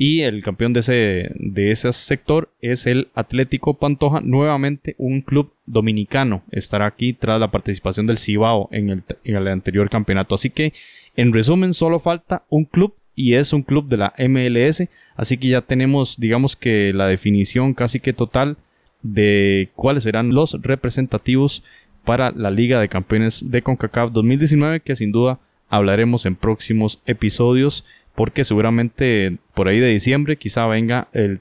[0.00, 5.52] y el campeón de ese, de ese sector es el Atlético Pantoja, nuevamente un club
[5.66, 6.44] dominicano.
[6.52, 10.36] Estará aquí tras la participación del Cibao en el, en el anterior campeonato.
[10.36, 10.72] Así que,
[11.16, 14.84] en resumen, solo falta un club y es un club de la MLS.
[15.16, 18.56] Así que ya tenemos, digamos que la definición casi que total
[19.02, 21.64] de cuáles serán los representativos
[22.04, 27.84] para la Liga de Campeones de CONCACAF 2019, que sin duda hablaremos en próximos episodios
[28.18, 31.40] porque seguramente por ahí de diciembre quizá venga el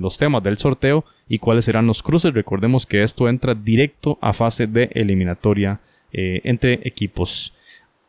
[0.00, 2.32] los temas del sorteo y cuáles serán los cruces.
[2.32, 5.80] Recordemos que esto entra directo a fase de eliminatoria
[6.12, 7.52] eh, entre equipos.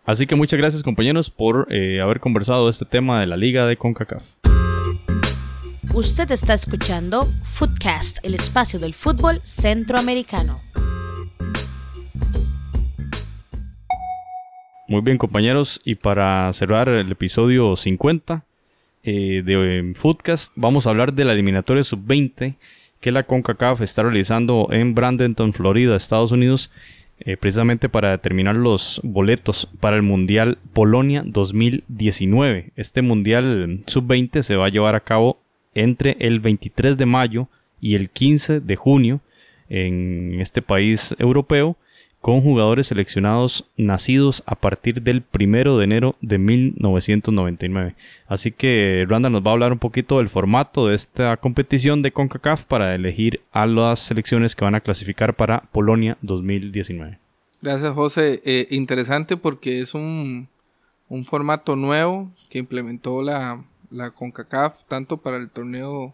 [0.06, 3.76] Así que muchas gracias compañeros por eh, haber conversado este tema de la liga de
[3.76, 4.36] CONCACAF.
[5.92, 10.62] Usted está escuchando Footcast, el espacio del fútbol centroamericano.
[14.88, 18.46] Muy bien compañeros, y para cerrar el episodio 50
[19.04, 22.54] eh, de Foodcast, vamos a hablar de la eliminatoria sub-20
[23.00, 26.70] que la CONCACAF está realizando en Bradenton, Florida, Estados Unidos,
[27.20, 32.70] eh, precisamente para determinar los boletos para el Mundial Polonia 2019.
[32.76, 35.40] Este Mundial sub-20 se va a llevar a cabo
[35.74, 37.48] entre el 23 de mayo
[37.82, 39.22] y el 15 de junio
[39.68, 41.76] en este país europeo
[42.26, 47.96] con jugadores seleccionados nacidos a partir del 1 de enero de 1999.
[48.26, 52.12] Así que Randa nos va a hablar un poquito del formato de esta competición de
[52.12, 57.20] CONCACAF para elegir a las selecciones que van a clasificar para Polonia 2019.
[57.62, 58.42] Gracias José.
[58.44, 60.50] Eh, interesante porque es un,
[61.26, 66.12] formato nuevo que implementó la, la CONCACAF tanto para el torneo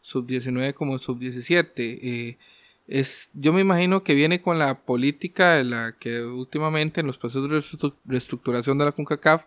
[0.00, 1.70] sub-19 como sub-17.
[1.76, 2.38] Eh,
[2.86, 7.18] es, yo me imagino que viene con la política de la que últimamente en los
[7.18, 9.46] procesos de reestructuración de la CONCACAF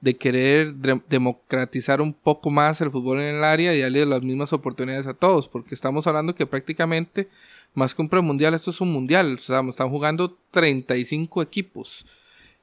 [0.00, 4.52] de querer democratizar un poco más el fútbol en el área y darle las mismas
[4.52, 7.28] oportunidades a todos, porque estamos hablando que prácticamente
[7.74, 12.06] más que un premundial, esto es un mundial, o están jugando 35 equipos.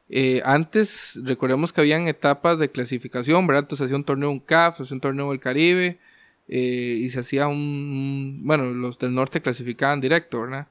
[0.10, 3.64] Eh, antes, recordemos que habían etapas de clasificación, ¿verdad?
[3.64, 6.00] Entonces hacía un torneo un CAF, hacía un torneo del Caribe,
[6.48, 10.68] eh, y se hacía un, bueno, los del norte clasificaban directo, ¿verdad?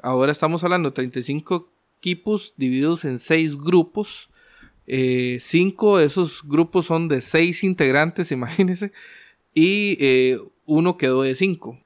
[0.00, 4.30] Ahora estamos hablando de 35 equipos divididos en 6 grupos.
[4.86, 8.92] Eh, cinco de esos grupos son de 6 integrantes, imagínense,
[9.54, 11.78] y eh, uno quedó de 5.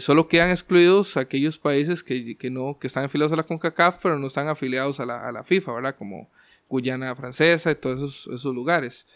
[0.00, 4.18] solo quedan excluidos aquellos países que, que, no, que están afiliados a la CONCACAF, pero
[4.18, 5.96] no están afiliados a la, a la FIFA, ¿verdad?
[5.96, 6.28] Como
[6.68, 9.06] Guyana Francesa y todos esos, esos lugares.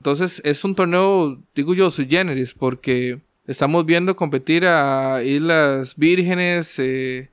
[0.00, 6.78] Entonces es un torneo, digo yo, sui generis, porque estamos viendo competir a Islas Vírgenes,
[6.78, 7.30] eh,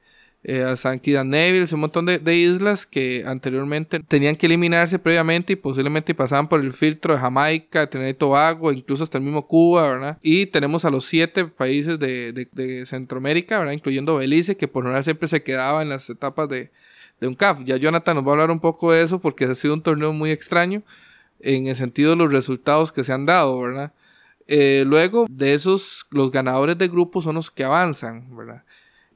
[0.47, 5.53] eh, a San Kitts Neville, un montón de, islas que anteriormente tenían que eliminarse previamente
[5.53, 9.47] y posiblemente pasaban por el filtro de Jamaica, Trinidad y Tobago, incluso hasta el mismo
[9.47, 10.19] Cuba, ¿verdad?
[10.21, 13.73] Y tenemos a los siete países de, de, Centroamérica, ¿verdad?
[13.73, 16.71] Incluyendo Belice, que por lo general siempre se quedaba en las etapas de,
[17.19, 17.63] de un CAF.
[17.63, 20.13] Ya Jonathan nos va a hablar un poco de eso porque ha sido un torneo
[20.13, 20.83] muy extraño
[21.45, 23.93] en el sentido de los resultados que se han dado, ¿verdad?
[24.47, 28.63] Eh, luego de esos, los ganadores de grupo son los que avanzan, ¿verdad?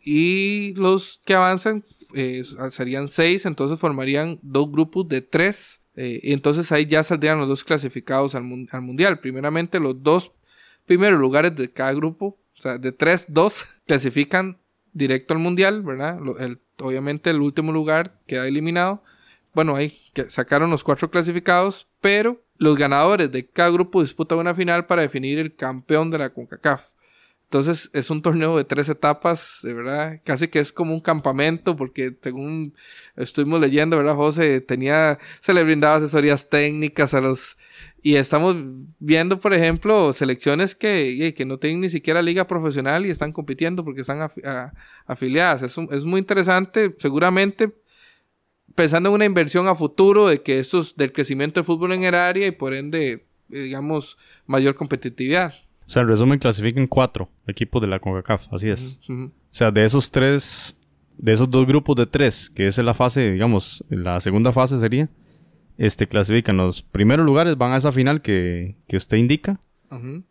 [0.04, 5.82] Y los que avanzan eh, serían seis, entonces formarían dos grupos de tres.
[5.96, 9.20] Eh, y entonces ahí ya saldrían los dos clasificados al, al Mundial.
[9.20, 10.32] Primeramente, los dos
[10.86, 14.58] primeros lugares de cada grupo, o sea, de tres, dos clasifican
[14.94, 16.20] directo al Mundial, ¿verdad?
[16.78, 19.04] Obviamente el último lugar queda eliminado.
[19.60, 19.94] Bueno, ahí
[20.30, 25.38] sacaron los cuatro clasificados, pero los ganadores de cada grupo disputan una final para definir
[25.38, 26.94] el campeón de la CONCACAF.
[27.44, 31.76] Entonces es un torneo de tres etapas, de verdad, casi que es como un campamento,
[31.76, 32.74] porque según
[33.18, 34.62] estuvimos leyendo, ¿verdad, José?
[34.62, 37.58] Tenía, se le brindaba asesorías técnicas a los...
[38.02, 38.56] Y estamos
[39.00, 43.84] viendo, por ejemplo, selecciones que, que no tienen ni siquiera liga profesional y están compitiendo
[43.84, 44.32] porque están
[45.06, 45.64] afiliadas.
[45.64, 47.74] Es, es muy interesante, seguramente
[48.80, 52.04] pensando en una inversión a futuro de que esto es del crecimiento del fútbol en
[52.06, 54.18] el área y por ende, digamos,
[54.48, 55.54] mayor competitividad.
[55.86, 59.02] O sea, en resumen, clasifican cuatro equipos de la CONCACAF, así es.
[59.10, 60.80] O sea, de esos tres,
[61.18, 65.10] de esos dos grupos de tres, que es la fase, digamos, la segunda fase sería,
[65.78, 69.60] este, clasifican los primeros lugares, van a esa final que, que usted indica,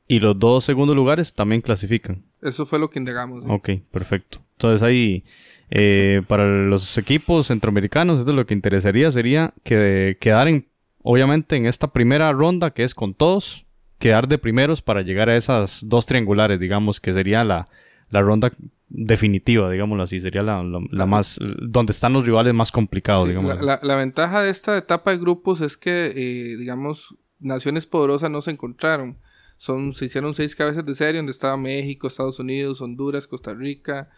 [0.06, 2.24] y los dos segundos lugares también clasifican.
[2.40, 3.44] Eso fue lo que indagamos.
[3.46, 4.38] Ok, perfecto.
[4.52, 5.24] Entonces ahí,
[5.70, 10.66] eh, para los equipos centroamericanos, esto lo que interesaría sería que quedaran,
[11.02, 13.66] obviamente, en esta primera ronda, que es con todos,
[13.98, 17.68] quedar de primeros para llegar a esas dos triangulares, digamos, que sería la,
[18.10, 18.52] la ronda
[18.88, 23.60] definitiva, digámoslo así, sería la, la, más, donde están los rivales más complicados, digamos.
[23.60, 28.40] La, la, ventaja de esta etapa de grupos es que, eh, digamos, naciones poderosas no
[28.40, 29.18] se encontraron.
[29.58, 34.08] Son, se hicieron seis cabezas de serie donde estaba México, Estados Unidos, Honduras, Costa Rica,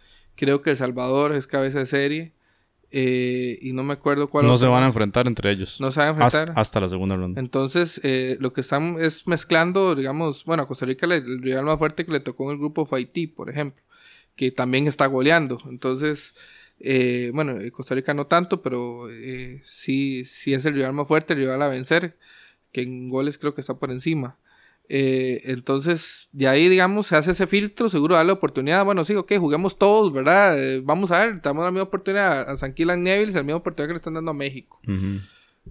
[0.40, 2.32] creo que El Salvador es cabeza de serie.
[2.92, 5.76] Eh, y no me acuerdo cuál No se van a enfrentar entre ellos.
[5.80, 6.52] No se van a enfrentar.
[6.56, 7.38] Hasta, la segunda ronda.
[7.38, 11.78] Entonces, eh, lo que están es mezclando, digamos, bueno, a Costa Rica el rival más
[11.78, 13.82] fuerte que le tocó en el grupo fue Haití, por ejemplo,
[14.34, 15.58] que también está goleando.
[15.68, 16.34] Entonces,
[16.80, 19.08] eh, bueno, Costa Rica no tanto, pero
[19.62, 22.16] sí, sí es el rival más fuerte, el rival a vencer,
[22.72, 24.38] que en goles creo que está por encima.
[24.92, 28.84] Eh, entonces, de ahí, digamos, se hace ese filtro, seguro da la oportunidad.
[28.84, 30.58] Bueno, sí, ok, juguemos todos, ¿verdad?
[30.58, 33.86] Eh, vamos a ver, damos la misma oportunidad a San Killan Neville, la misma oportunidad
[33.88, 34.80] que le están dando a México.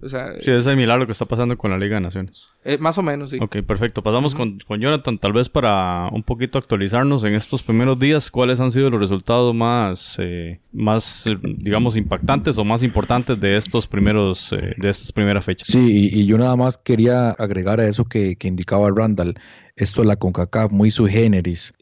[0.02, 2.48] O sea, sí, es similar a lo que está pasando con la Liga de Naciones.
[2.64, 3.38] Eh, más o menos, sí.
[3.40, 4.02] Ok, perfecto.
[4.02, 8.60] Pasamos con, con, Jonathan, tal vez para un poquito actualizarnos en estos primeros días, cuáles
[8.60, 13.86] han sido los resultados más, eh, más eh, digamos, impactantes o más importantes de estos
[13.86, 15.68] primeros, de estas primeras fechas.
[15.68, 19.34] Sí, y, yo nada más quería agregar a eso que, que indicaba Randall
[19.76, 21.72] esto es la CONCACAF muy sui generis.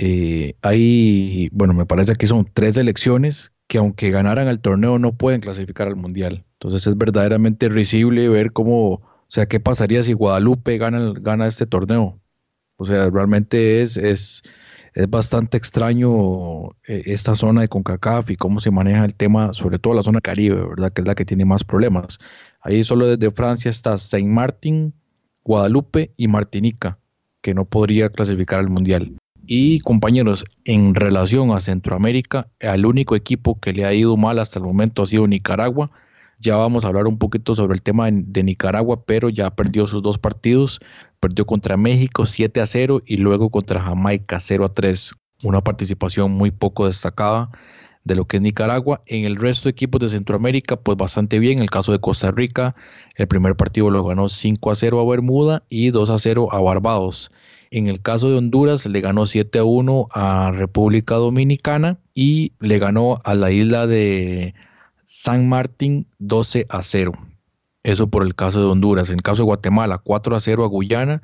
[0.62, 5.40] hay, bueno, me parece que son tres elecciones que aunque ganaran el torneo no pueden
[5.40, 6.44] clasificar al Mundial.
[6.54, 11.66] Entonces es verdaderamente risible ver cómo, o sea, qué pasaría si Guadalupe gana, gana este
[11.66, 12.18] torneo.
[12.76, 14.42] O sea, realmente es, es,
[14.94, 19.78] es bastante extraño eh, esta zona de CONCACAF y cómo se maneja el tema, sobre
[19.78, 20.92] todo la zona Caribe, ¿verdad?
[20.92, 22.18] Que es la que tiene más problemas.
[22.62, 24.94] Ahí solo desde Francia está Saint Martin,
[25.44, 26.98] Guadalupe y Martinica,
[27.42, 29.18] que no podría clasificar al Mundial.
[29.50, 34.58] Y compañeros, en relación a Centroamérica, el único equipo que le ha ido mal hasta
[34.58, 35.90] el momento ha sido Nicaragua.
[36.38, 40.02] Ya vamos a hablar un poquito sobre el tema de Nicaragua, pero ya perdió sus
[40.02, 40.80] dos partidos.
[41.18, 45.14] Perdió contra México 7 a 0 y luego contra Jamaica 0 a 3.
[45.42, 47.48] Una participación muy poco destacada
[48.04, 49.00] de lo que es Nicaragua.
[49.06, 51.54] En el resto de equipos de Centroamérica, pues bastante bien.
[51.54, 52.76] En el caso de Costa Rica,
[53.16, 56.60] el primer partido lo ganó 5 a 0 a Bermuda y 2 a 0 a
[56.60, 57.30] Barbados.
[57.70, 62.78] En el caso de Honduras le ganó 7 a 1 a República Dominicana y le
[62.78, 64.54] ganó a la isla de
[65.04, 67.12] San Martín 12 a 0.
[67.82, 69.10] Eso por el caso de Honduras.
[69.10, 71.22] En el caso de Guatemala 4 a 0 a Guyana.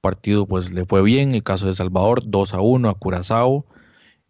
[0.00, 1.34] Partido pues le fue bien.
[1.34, 3.66] El caso de Salvador 2 a 1 a Curazao.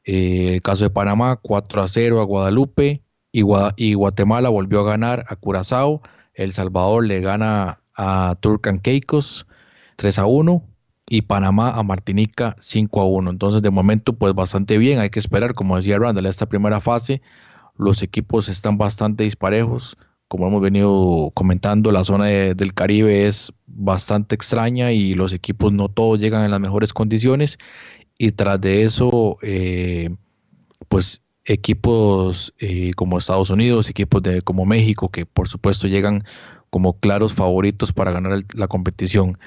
[0.04, 3.02] Eh, el caso de Panamá 4 a 0 a Guadalupe.
[3.30, 3.42] Y,
[3.76, 6.02] y Guatemala volvió a ganar a Curazao.
[6.34, 9.46] El Salvador le gana a Turcan Caicos
[9.96, 10.73] 3 a 1
[11.14, 13.30] y Panamá a Martinica 5 a 1.
[13.30, 14.98] Entonces, de momento, pues bastante bien.
[14.98, 17.22] Hay que esperar, como decía Randall, esta primera fase.
[17.76, 19.96] Los equipos están bastante disparejos.
[20.26, 25.88] Como hemos venido comentando, la zona del Caribe es bastante extraña y los equipos no
[25.88, 27.58] todos llegan en las mejores condiciones.
[28.18, 30.10] Y tras de eso, eh,
[30.88, 36.24] pues equipos eh, como Estados Unidos, equipos de, como México, que por supuesto llegan
[36.70, 39.38] como claros favoritos para ganar la competición.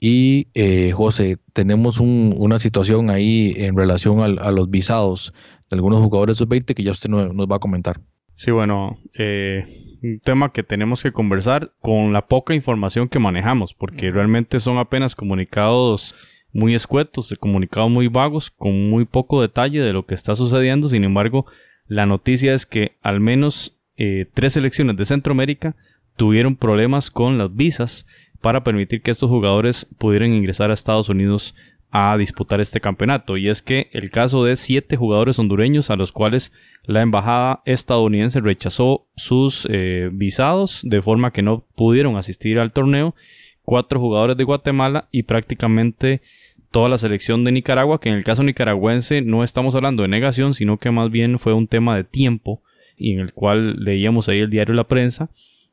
[0.00, 5.34] Y eh, José, tenemos una situación ahí en relación a los visados
[5.70, 8.00] de algunos jugadores sub-20 que ya usted nos, va a comentar.
[8.34, 9.64] Sí, bueno, eh,
[10.02, 14.78] un tema que tenemos que conversar con la poca información que manejamos, porque realmente son
[14.78, 16.14] apenas comunicados
[16.50, 20.88] muy escuetos, comunicados muy vagos, con muy poco detalle de lo que está sucediendo.
[20.88, 21.44] Sin embargo,
[21.86, 25.76] la noticia es que al menos eh, tres selecciones de Centroamérica
[26.16, 28.06] tuvieron problemas con las visas
[28.40, 31.54] para permitir que estos jugadores pudieran ingresar a Estados Unidos
[31.90, 33.36] a disputar este campeonato.
[33.36, 36.52] Y es que el caso de siete jugadores hondureños a los cuales
[36.84, 43.14] la embajada estadounidense rechazó sus eh, visados de forma que no pudieron asistir al torneo.
[43.64, 46.22] Cuatro jugadores de Guatemala y prácticamente
[46.70, 50.54] toda la selección de Nicaragua, que en el caso nicaragüense no estamos hablando de negación,
[50.54, 52.62] sino que más bien fue un tema de tiempo
[52.96, 55.30] y en el cual leíamos ahí el diario La Prensa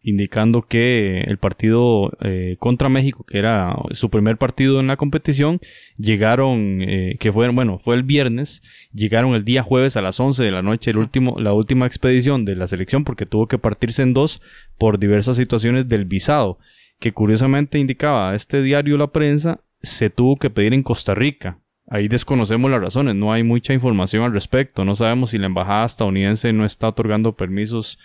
[0.07, 5.59] indicando que el partido eh, contra México, que era su primer partido en la competición,
[5.97, 10.41] llegaron, eh, que fue, bueno, fue el viernes, llegaron el día jueves a las 11
[10.45, 14.01] de la noche, el último, la última expedición de la selección, porque tuvo que partirse
[14.01, 14.41] en dos
[14.77, 16.57] por diversas situaciones del visado,
[17.01, 21.59] que curiosamente indicaba este diario La Prensa, se tuvo que pedir en Costa Rica.
[21.89, 25.85] Ahí desconocemos las razones, no hay mucha información al respecto, no sabemos si la embajada
[25.85, 27.99] estadounidense no está otorgando permisos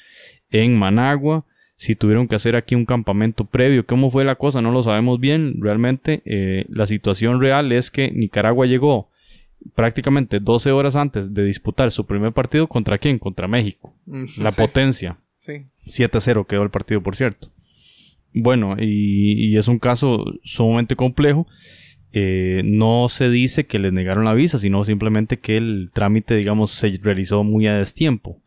[0.50, 1.46] en Managua,
[1.77, 5.18] si tuvieron que hacer aquí un campamento previo, cómo fue la cosa, no lo sabemos
[5.18, 5.57] bien.
[5.61, 9.09] Realmente eh, la situación real es que Nicaragua llegó
[9.75, 13.95] prácticamente 12 horas antes de disputar su primer partido contra quién, contra México.
[14.07, 15.18] Mm, la potencia.
[15.39, 15.66] Sí.
[15.87, 17.49] 7-0 quedó el partido, por cierto.
[18.35, 21.47] Bueno, y, es un caso sumamente complejo.
[22.12, 26.70] Eh, no se dice que les negaron la visa, sino simplemente que el trámite, digamos,
[26.70, 28.41] se realizó muy a destiempo.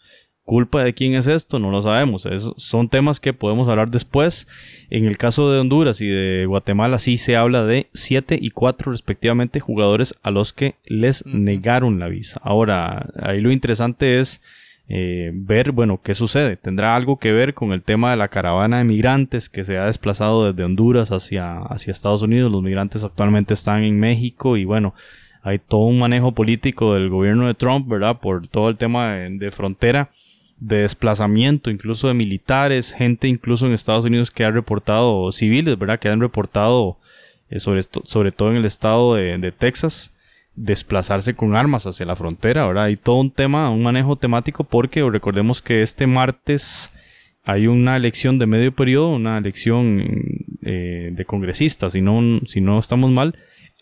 [0.45, 1.57] ¿Culpa de quién es esto?
[1.57, 2.27] No lo sabemos.
[2.57, 4.47] son temas que podemos hablar después.
[4.91, 8.91] En el caso de Honduras y de Guatemala sí se habla de 7 y 4
[8.91, 12.39] respectivamente jugadores a los que les negaron la visa.
[12.43, 14.39] Ahora, ahí lo interesante es
[14.87, 16.57] eh, ver, bueno, qué sucede.
[16.57, 19.87] ¿Tendrá algo que ver con el tema de la caravana de migrantes que se ha
[19.87, 22.51] desplazado desde Honduras hacia, hacia Estados Unidos?
[22.51, 24.93] Los migrantes actualmente están en México y bueno,
[25.41, 28.19] hay todo un manejo político del gobierno de Trump, ¿verdad?
[28.19, 30.11] Por todo el tema de frontera
[30.57, 35.99] de desplazamiento, incluso de militares, gente incluso en Estados Unidos que ha reportado, civiles, ¿verdad?
[35.99, 36.97] Que han reportado,
[37.49, 40.13] eh, sobre, sobre todo en el estado de, Texas,
[40.55, 42.85] desplazarse con armas hacia la frontera, ¿verdad?
[42.85, 46.91] Hay todo un tema, un manejo temático porque recordemos que este martes
[47.43, 50.01] hay una elección de medio periodo, una elección
[50.63, 53.35] eh, de congresistas, si no, si no estamos mal,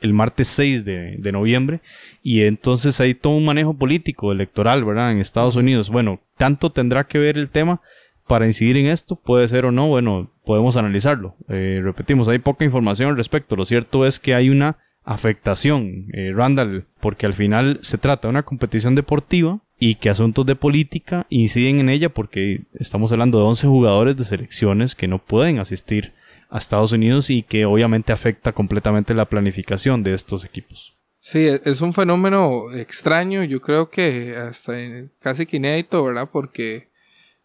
[0.04, 1.80] el martes 6 de, noviembre
[2.22, 5.12] y entonces hay todo un manejo político electoral, ¿verdad?
[5.12, 5.89] En Estados Unidos.
[5.89, 7.82] Bueno, tanto tendrá que ver el tema
[8.28, 11.36] para incidir en esto, puede ser o no, bueno, podemos analizarlo.
[11.47, 13.56] Eh, repetimos, hay poca información al respecto.
[13.56, 18.32] Lo cierto es que hay una afectación, eh, Randall, porque al final se trata de
[18.32, 23.45] una competición deportiva y que asuntos de política inciden en ella porque estamos hablando de
[23.45, 26.14] 11 jugadores de selecciones que no pueden asistir
[26.54, 30.95] a Estados Unidos y que obviamente afecta completamente la planificación de estos equipos.
[31.20, 34.74] Sí, e-, es un fenómeno extraño, yo creo que hasta
[35.20, 36.30] casi que inédito, ¿verdad?
[36.32, 36.91] Porque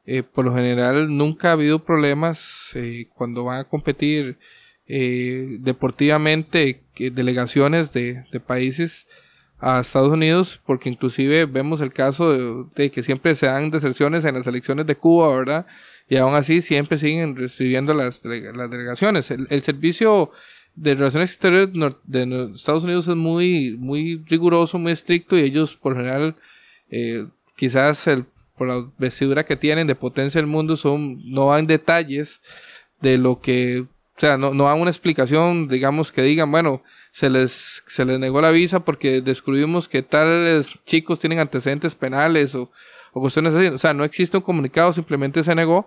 [0.05, 4.39] eh, por lo general nunca ha habido problemas eh, cuando van a competir
[4.87, 9.07] eh, deportivamente delegaciones de, de, países
[9.61, 14.35] a Estados Unidos, porque inclusive vemos el caso de, que siempre se dan deserciones en
[14.35, 15.67] las elecciones de Cuba, ¿verdad?
[16.09, 19.31] y aún así siempre siguen recibiendo las, las delegaciones.
[19.31, 20.31] El, servicio
[20.75, 21.71] de relaciones exteriores
[22.05, 26.37] de Estados Unidos es muy, muy riguroso, muy estricto y ellos por general,
[26.91, 28.25] eh, quizás el,
[28.57, 32.41] por la vestidura que tienen de potencia del mundo, son, no dan detalles
[33.03, 36.83] de lo que, o sea, no, no dan una explicación, digamos, que digan, bueno,
[37.19, 42.55] se les, se les negó la visa porque descubrimos que tales chicos tienen antecedentes penales
[42.55, 42.71] o
[43.13, 43.67] o cuestiones así.
[43.69, 45.87] O sea, no existe un comunicado, simplemente se negó.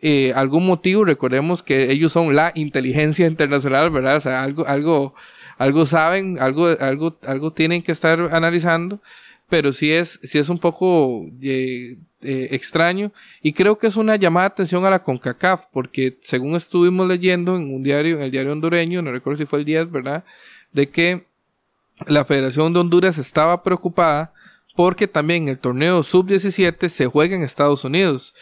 [0.00, 4.16] Eh, algún motivo, recordemos que ellos son la inteligencia internacional, ¿verdad?
[4.16, 5.14] O sea, algo, algo,
[5.58, 9.00] algo saben, algo, algo, algo tienen que estar analizando,
[9.48, 13.12] pero sí es, sí es un poco eh, eh, extraño
[13.42, 17.54] y creo que es una llamada de atención a la CONCACAF, porque según estuvimos leyendo
[17.54, 20.24] en un diario, en el diario hondureño, no recuerdo si fue el 10, ¿verdad?
[20.72, 21.26] De que
[22.06, 24.32] la Federación de Honduras estaba preocupada
[24.74, 28.34] porque también el torneo sub-17 se juega en Estados Unidos,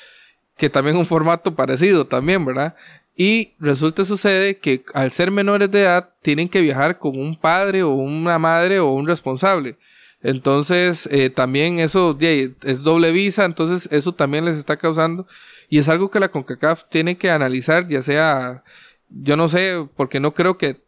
[0.57, 2.76] que también un formato parecido también, ¿verdad?
[3.16, 7.83] Y resulta sucede que al ser menores de edad tienen que viajar con un padre
[7.83, 9.76] o una madre o un responsable.
[10.22, 15.26] Entonces, eh, también eso es doble visa, entonces eso también les está causando.
[15.68, 18.64] Y es algo que la CONCACAF tiene que analizar, ya sea,
[19.09, 20.83] yo no sé, porque no creo que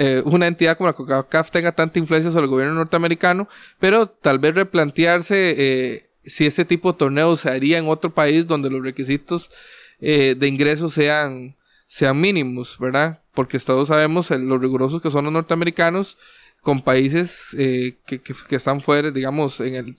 [0.00, 3.48] eh, una entidad como la CONCACAF tenga tanta influencia sobre el gobierno norteamericano,
[3.80, 8.46] pero tal vez replantearse eh, si ese tipo de torneos se haría en otro país
[8.46, 9.50] donde los requisitos
[9.98, 11.56] eh, de ingresos sean,
[11.88, 13.22] sean mínimos, ¿verdad?
[13.34, 16.16] Porque todos sabemos lo rigurosos que son los norteamericanos
[16.60, 19.96] con países que, que, están fuera, digamos, en el,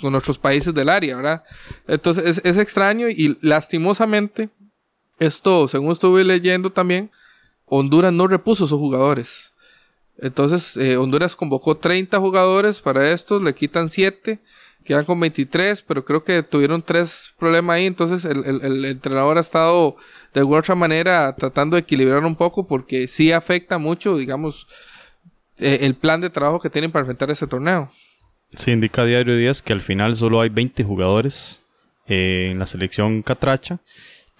[0.00, 1.42] con nuestros países del área, ¿verdad?
[1.88, 4.48] Entonces es, es extraño y lastimosamente
[5.18, 7.10] Esto, según estuve leyendo también,
[7.70, 9.54] Honduras no repuso sus jugadores.
[10.18, 14.40] Entonces, eh, Honduras convocó 30 jugadores para estos, le quitan 7,
[14.84, 17.86] quedan con 23, pero creo que tuvieron tres problemas ahí.
[17.86, 19.96] Entonces, el, entrenador ha estado
[20.34, 24.66] de alguna otra manera tratando de equilibrar un poco porque sí afecta mucho, digamos,
[25.58, 27.90] eh, el plan de trabajo que tienen para enfrentar ese torneo.
[28.52, 31.62] Se indica a Diario Díaz que al final solo hay 20 jugadores
[32.08, 33.78] eh, en la selección catracha,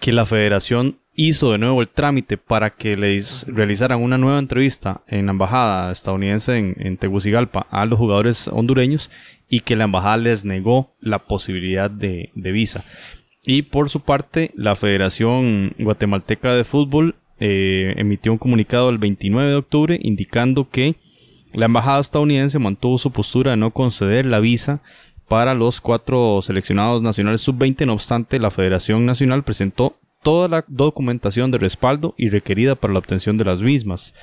[0.01, 5.01] que la federación hizo de nuevo el trámite para que les realizaran una nueva entrevista
[5.07, 9.09] en la embajada estadounidense en, Tegucigalpa a los jugadores hondureños
[9.49, 12.85] y que la embajada les negó la posibilidad de, visa.
[13.45, 19.49] Y por su parte, la Federación Guatemalteca de Fútbol eh, emitió un comunicado el 29
[19.49, 20.95] de octubre indicando que
[21.53, 24.81] la embajada estadounidense mantuvo su postura de no conceder la visa
[25.27, 27.85] para los cuatro seleccionados nacionales sub-20.
[27.85, 32.99] No obstante, la Federación Nacional presentó toda la documentación de respaldo y requerida para la
[32.99, 34.13] obtención de las mismas.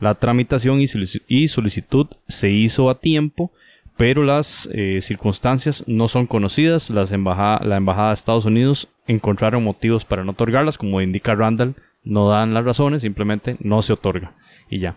[0.00, 3.52] La tramitación y solicitud se hizo a tiempo,
[3.96, 6.90] pero las eh, circunstancias no son conocidas.
[6.90, 11.74] Las la Embajada de Estados Unidos encontraron motivos para no otorgarlas, como indica Randall,
[12.04, 14.34] no dan las razones, simplemente no se otorga
[14.72, 14.94] y ya.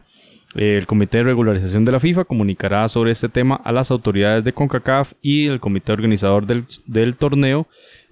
[0.56, 4.54] El Comité de Regularización de la FIFA comunicará sobre este tema a las autoridades de
[4.54, 7.68] CONCACAF y el comité organizador del, torneo,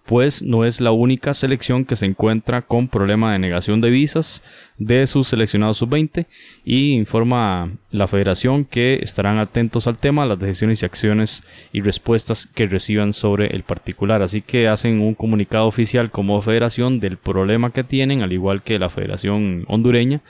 [0.05, 4.43] pues no es la única selección que se encuentra con problema de negación de visas
[4.77, 6.25] de sus seleccionados sub-20
[6.65, 12.47] y informa la federación que estarán atentos al tema, las decisiones y acciones y respuestas
[12.47, 14.21] que reciban sobre el particular.
[14.21, 18.79] Así que hacen un comunicado oficial como federación del problema que tienen, al igual que
[18.79, 20.21] la federación hondureña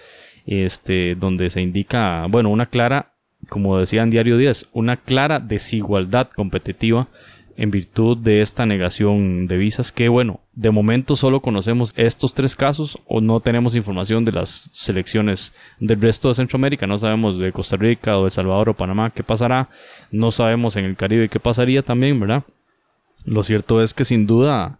[0.45, 3.13] este, donde se indica, bueno, una clara,
[3.49, 7.07] como decía en Diario 10, una clara desigualdad competitiva
[7.55, 12.55] en virtud de esta negación de visas que bueno, de momento solo conocemos estos tres
[12.55, 17.51] casos o no tenemos información de las selecciones del resto de Centroamérica, no sabemos de
[17.51, 19.69] Costa Rica o de Salvador o Panamá qué pasará,
[20.11, 22.43] no sabemos en el Caribe qué pasaría también, ¿verdad?
[23.25, 24.79] Lo cierto es que sin duda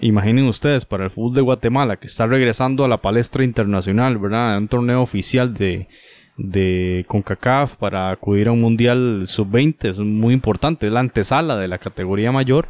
[0.00, 4.58] imaginen ustedes, para el fútbol de Guatemala, que está regresando a la palestra internacional, ¿verdad?
[4.58, 5.88] Un torneo oficial de,
[6.36, 11.68] de CONCACAF para acudir a un mundial sub-20 es muy importante, es la antesala de
[11.68, 12.68] la categoría mayor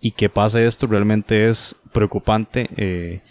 [0.00, 3.22] y que pase esto realmente es preocupante eh,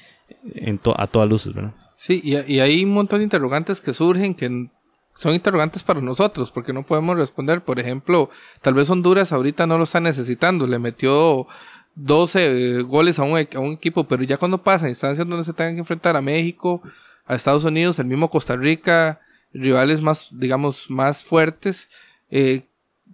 [0.55, 1.73] en a todas luces, ¿verdad?
[1.95, 4.69] Sí, y, y, hay un montón de interrogantes que surgen que
[5.15, 7.63] son interrogantes para nosotros porque no podemos responder.
[7.63, 8.29] Por ejemplo,
[8.61, 11.47] tal vez Honduras ahorita no lo está necesitando, le metió
[11.95, 15.73] 12 goles a un, a un, equipo, pero ya cuando pasa instancias donde se tengan
[15.73, 16.83] que enfrentar a México,
[17.25, 19.19] a Estados Unidos, el mismo Costa Rica,
[19.53, 21.89] rivales más, digamos, más fuertes,
[22.29, 22.67] eh,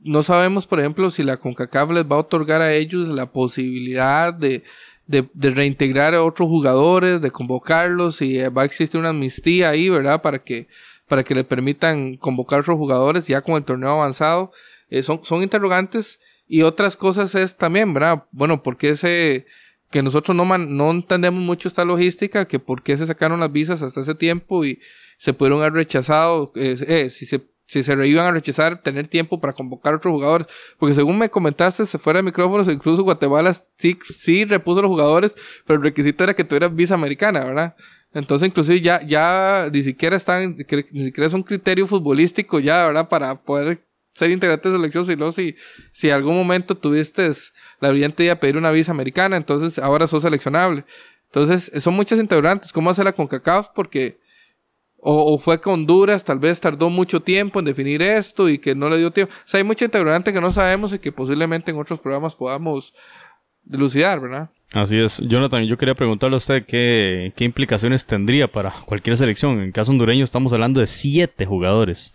[0.03, 4.33] no sabemos, por ejemplo, si la CONCACAF les va a otorgar a ellos la posibilidad
[4.33, 4.63] de,
[5.07, 10.21] de, reintegrar a otros jugadores, de convocarlos, y va a existir una amnistía ahí, ¿verdad?
[10.21, 10.67] Para que,
[11.07, 14.51] para que le permitan convocar a otros jugadores ya con el torneo avanzado.
[14.89, 18.25] Eh, son, son interrogantes y otras cosas es también, ¿verdad?
[18.31, 19.45] Bueno, porque ese
[19.89, 23.83] que nosotros no, no entendemos mucho esta logística, que por qué se sacaron las visas
[23.83, 24.79] hasta ese tiempo y
[25.23, 29.39] se pudieron haber rechazado, eh, eh, si se si se iban a rechazar, tener tiempo
[29.39, 30.47] para convocar a otros jugadores.
[30.77, 35.35] Porque según me comentaste, se fuera de micrófonos, incluso Guatemala sí, sí repuso los jugadores,
[35.65, 37.75] pero el requisito era que tuvieran visa americana, ¿verdad?
[38.13, 40.57] Entonces, inclusive ya, ya ni siquiera están,
[40.91, 43.07] ni siquiera es un criterio futbolístico ya, ¿verdad?
[43.07, 43.81] Para poder
[44.13, 45.55] ser integrante de selección, sino si,
[45.93, 47.31] si algún momento tuviste
[47.79, 50.83] la brillante idea de pedir una visa americana, entonces ahora sos seleccionable.
[51.27, 52.73] Entonces, son muchas interrogantes.
[52.73, 53.69] ¿Cómo hacerla con CACAF?
[53.73, 54.19] Porque,
[55.03, 58.89] o, fue que Honduras tal vez tardó mucho tiempo en definir esto y que no
[58.89, 59.33] le dio tiempo.
[59.33, 62.93] O sea, hay mucha interrogante que no sabemos y que posiblemente en otros programas podamos
[63.63, 64.49] dilucidar, ¿verdad?
[64.73, 65.19] Así es.
[65.19, 69.61] Jonathan, yo quería preguntarle a usted qué, qué implicaciones tendría para cualquier selección.
[69.61, 72.13] En caso hondureño estamos hablando de siete jugadores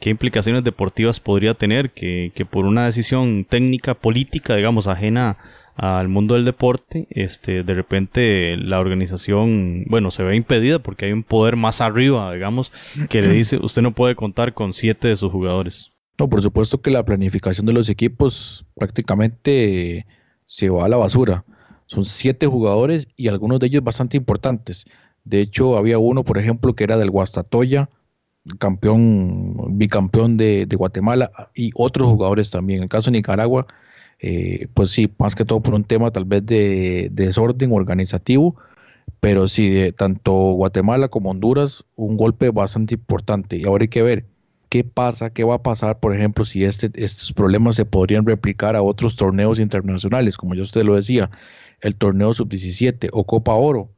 [0.00, 5.36] qué implicaciones deportivas podría tener que, por una decisión técnica, política, digamos, ajena
[5.80, 11.12] al mundo del deporte, este, de repente la organización, bueno, se ve impedida porque hay
[11.12, 12.70] un poder más arriba, digamos,
[13.08, 15.92] que le dice, usted no puede contar con siete de sus jugadores.
[16.18, 20.06] No, por supuesto que la planificación de los equipos prácticamente
[20.44, 21.46] se va a la basura.
[21.86, 24.84] Son siete jugadores y algunos de ellos bastante importantes.
[25.24, 27.88] De hecho, había uno, por ejemplo, que era del Guastatoya,
[28.58, 32.80] campeón, bicampeón de, Guatemala y otros jugadores también.
[32.80, 33.66] En el caso de Nicaragua,
[34.20, 38.56] eh, pues sí, más que todo por un tema tal vez de, desorden organizativo,
[39.20, 43.56] pero sí, de tanto Guatemala como Honduras, un golpe bastante importante.
[43.56, 44.26] Y ahora hay que ver
[44.68, 48.76] qué pasa, qué va a pasar, por ejemplo, si este, estos problemas se podrían replicar
[48.76, 51.30] a otros torneos internacionales, como yo usted lo decía,
[51.80, 53.90] el torneo sub-17 o Copa Oro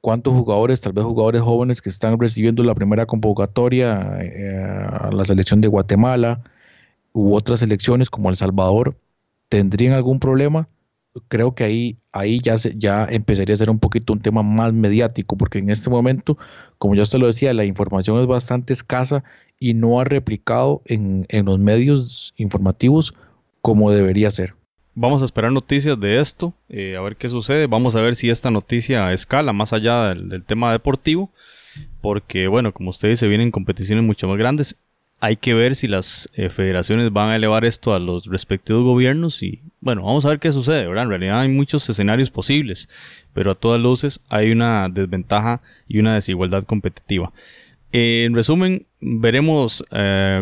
[0.00, 5.24] cuántos jugadores, tal vez jugadores jóvenes que están recibiendo la primera convocatoria eh, a la
[5.24, 6.42] selección de Guatemala
[7.12, 8.96] u otras selecciones como El Salvador,
[9.48, 10.68] tendrían algún problema,
[11.28, 15.36] creo que ahí, ahí ya, ya empezaría a ser un poquito un tema más mediático,
[15.36, 16.38] porque en este momento,
[16.78, 19.24] como ya usted lo decía, la información es bastante escasa
[19.58, 23.14] y no ha replicado en, en los medios informativos
[23.62, 24.54] como debería ser.
[25.00, 27.68] Vamos a esperar noticias de esto, eh, a ver qué sucede.
[27.68, 31.30] Vamos a ver si esta noticia escala más allá del, tema deportivo,
[32.00, 34.76] porque, bueno, como usted dice, vienen competiciones mucho más grandes.
[35.20, 39.42] Hay que ver si las eh, federaciones van a elevar esto a los respectivos gobiernos
[39.42, 41.04] y, bueno, vamos a ver qué sucede, ¿verdad?
[41.04, 42.88] En realidad hay muchos escenarios posibles,
[43.34, 47.32] pero a todas luces hay una desventaja y una desigualdad competitiva.
[47.90, 49.84] Eh, en resumen, veremos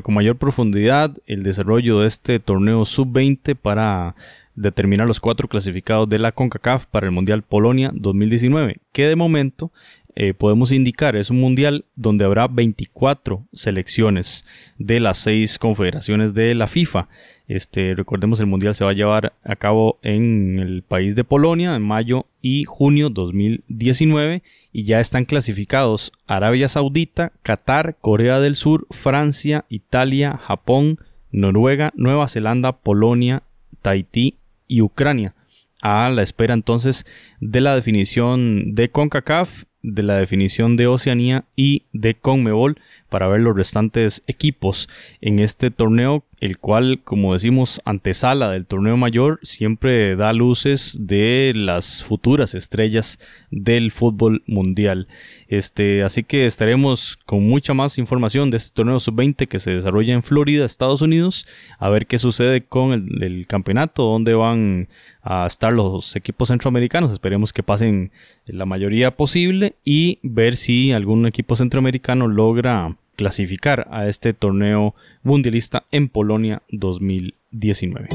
[0.03, 4.14] con mayor profundidad el desarrollo de este torneo sub-20 para
[4.57, 9.70] determinar los cuatro clasificados de la CONCACAF para el Mundial Polonia 2019, que de momento
[10.19, 14.47] eh, podemos indicar es un mundial donde habrá 24 selecciones
[14.79, 17.09] de las seis confederaciones de la FIFA.
[17.49, 21.77] Este, recordemos el mundial se va a llevar a cabo en el país de Polonia
[21.77, 24.43] en mayo y junio 2019
[24.73, 30.99] y ya están clasificados Arabia Saudita, Qatar, Corea del Sur, Francia, Italia, Japón,
[31.31, 33.43] Noruega, Nueva Zelanda, Polonia,
[33.83, 35.35] Tahití y Ucrania.
[35.83, 37.05] A la espera entonces
[37.39, 42.78] de la definición de CONCACAF, de la definición de Oceanía y de CONMEBOL
[43.09, 44.88] para ver los restantes equipos
[45.20, 51.52] en este torneo, el cual, como decimos, antesala del torneo mayor, siempre da luces de
[51.54, 53.18] las futuras estrellas
[53.50, 55.09] del fútbol mundial.
[55.48, 60.12] Este, así que estaremos con mucha más información de este torneo sub-20 que se desarrolla
[60.12, 61.46] en Florida, Estados Unidos,
[61.78, 64.88] a ver qué sucede con el, el campeonato, dónde van
[65.22, 67.12] a estar los equipos centroamericanos.
[67.12, 68.12] Esperemos que pasen
[68.46, 75.85] la mayoría posible y ver si algún equipo centroamericano logra clasificar a este torneo mundialista
[75.91, 78.09] en Polonia 2019.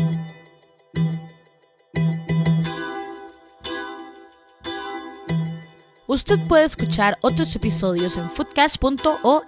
[6.08, 9.48] Usted puede escuchar otros episodios en foodcast.org.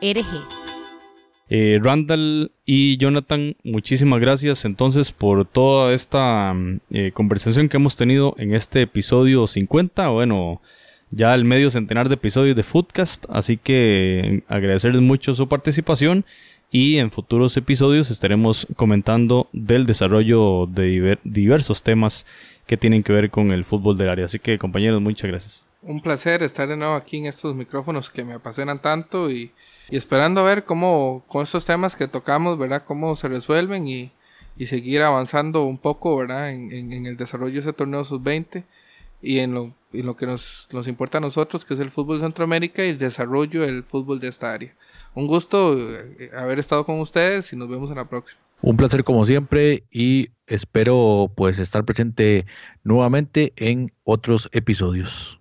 [1.50, 7.98] Eh, Randall y Jonathan, muchísimas gracias entonces por toda esta mm, eh, conversación que hemos
[7.98, 10.08] tenido en este episodio 50.
[10.08, 10.62] Bueno,
[11.16, 16.26] ya el medio centenar de episodios de Foodcast, así que agradecerles mucho su participación
[16.72, 22.26] y en futuros episodios estaremos comentando del desarrollo de diversos temas
[22.66, 24.26] que tienen que ver con el fútbol del área.
[24.26, 25.64] Así que compañeros, muchas gracias.
[25.84, 29.52] Un placer estar de nuevo aquí en estos micrófonos que me apasionan tanto y,
[29.90, 32.84] esperando a ver cómo con estos temas que tocamos, ¿verdad?
[32.86, 34.12] Cómo se resuelven y,
[34.66, 36.50] seguir avanzando un poco, ¿verdad?
[36.50, 38.64] En, en el desarrollo de ese torneo sub-20
[39.24, 42.26] y en lo, lo que nos, nos, importa a nosotros, que es el fútbol de
[42.26, 44.76] Centroamérica y el desarrollo del fútbol de esta área.
[45.16, 48.42] Un gusto eh, haber estado con ustedes y nos vemos en la próxima.
[48.62, 52.46] Un placer como siempre y espero pues estar presente
[52.84, 55.40] nuevamente en otros episodios.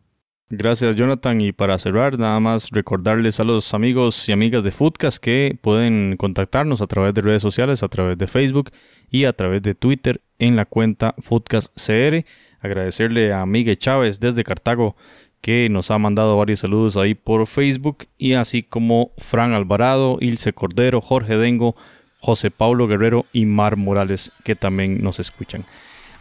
[0.55, 5.17] Gracias Jonathan y para cerrar nada más recordarles a los amigos y amigas de Foodcast
[5.17, 8.71] que pueden contactarnos a través de redes sociales, a través de Facebook
[9.09, 12.27] y a través de Twitter en la cuenta FoodcastCR.
[12.63, 14.97] Agradecerle a Miguel Chávez desde Cartago
[15.43, 20.53] que nos ha mandado varios saludos ahí por Facebook y así como Fran Alvarado, Ilse
[20.53, 21.75] Cordero, Jorge Dengo,
[22.21, 25.65] José Paulo Guerrero y Mar Morales que también nos escuchan.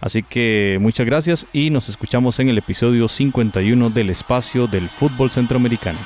[0.01, 5.29] Así que muchas gracias y nos escuchamos en el episodio 51 del espacio del fútbol
[5.29, 5.99] centroamericano.